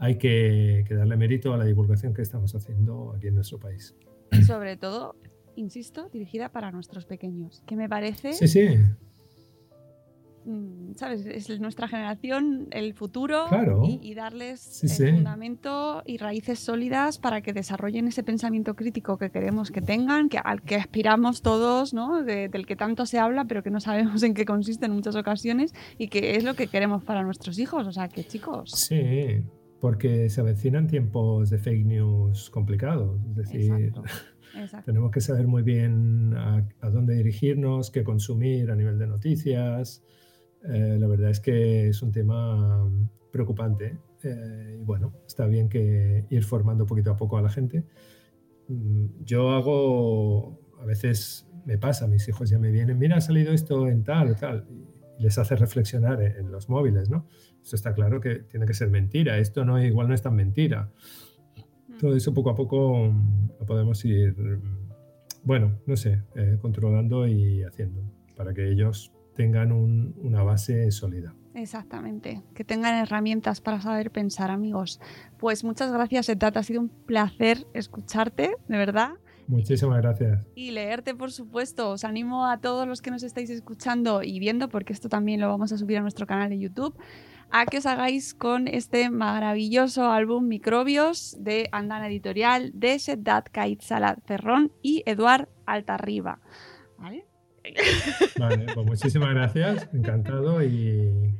[0.00, 3.96] Hay que, que darle mérito a la divulgación que estamos haciendo aquí en nuestro país.
[4.30, 5.16] Y sobre todo,
[5.56, 8.32] insisto, dirigida para nuestros pequeños, que me parece...
[8.32, 8.68] Sí, sí.
[10.50, 11.26] Mm, ¿Sabes?
[11.26, 13.82] Es nuestra generación el futuro Claro.
[13.84, 15.12] y, y darles Sí, el sí.
[15.12, 20.38] fundamento y raíces sólidas para que desarrollen ese pensamiento crítico que queremos que tengan, que,
[20.38, 22.22] al que aspiramos todos, ¿no?
[22.22, 25.16] De- del que tanto se habla, pero que no sabemos en qué consiste en muchas
[25.16, 27.86] ocasiones y que es lo que queremos para nuestros hijos.
[27.86, 28.70] O sea, que chicos.
[28.70, 29.42] Sí,
[29.80, 33.20] porque se avecinan tiempos de fake news complicados.
[33.28, 34.02] Es decir, Exacto.
[34.56, 34.86] Exacto.
[34.86, 40.02] tenemos que saber muy bien a, a dónde dirigirnos, qué consumir a nivel de noticias.
[40.64, 42.88] Eh, la verdad es que es un tema
[43.30, 43.98] preocupante.
[44.24, 47.84] eh, y bueno, está bien que ir formando poquito a poco a la gente.
[48.68, 53.52] Mm, Yo hago, a veces me pasa, mis hijos ya me vienen, mira, ha salido
[53.52, 54.66] esto en tal, tal,
[55.18, 57.26] y les hace reflexionar en, los móviles, ¿no?
[57.62, 60.90] Esto está claro que tiene que ser mentira, esto no igual no es tan mentira.
[62.00, 64.88] Todo eso poco a poco mm, lo podemos ir, mm,
[65.44, 68.02] bueno, no sé, eh, controlando y haciendo
[68.36, 71.32] para que ellos tengan un- una base sólida.
[71.54, 75.00] Exactamente, que tengan herramientas para saber pensar, amigos.
[75.38, 79.10] Pues muchas gracias, Etat, ha sido un placer escucharte, de verdad.
[79.46, 80.44] Muchísimas gracias.
[80.56, 81.90] Y leerte, por supuesto.
[81.90, 85.48] Os animo a todos los que nos estáis escuchando y viendo, porque esto también lo
[85.48, 86.94] vamos a subir a nuestro canal de YouTube,
[87.50, 93.80] a que os hagáis con este maravilloso álbum Microbios de Andana Editorial de Sedat Kait
[93.82, 96.40] Salat Ferrón y Eduard Altarriba.
[96.98, 97.24] ¿Vale?
[98.38, 101.34] Vale, pues muchísimas gracias, encantado y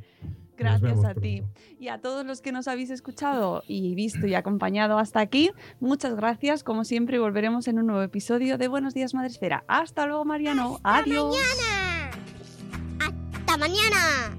[0.59, 1.41] Gracias a ti.
[1.41, 1.59] pronto.
[1.79, 6.15] Y a todos los que nos habéis escuchado y visto y acompañado hasta aquí, muchas
[6.15, 6.63] gracias.
[6.63, 9.63] Como siempre, y volveremos en un nuevo episodio de Buenos Días Madresfera.
[9.67, 10.79] Hasta luego, Mariano.
[10.83, 11.35] Adiós.
[11.37, 12.11] mañana.
[12.99, 14.38] Hasta mañana.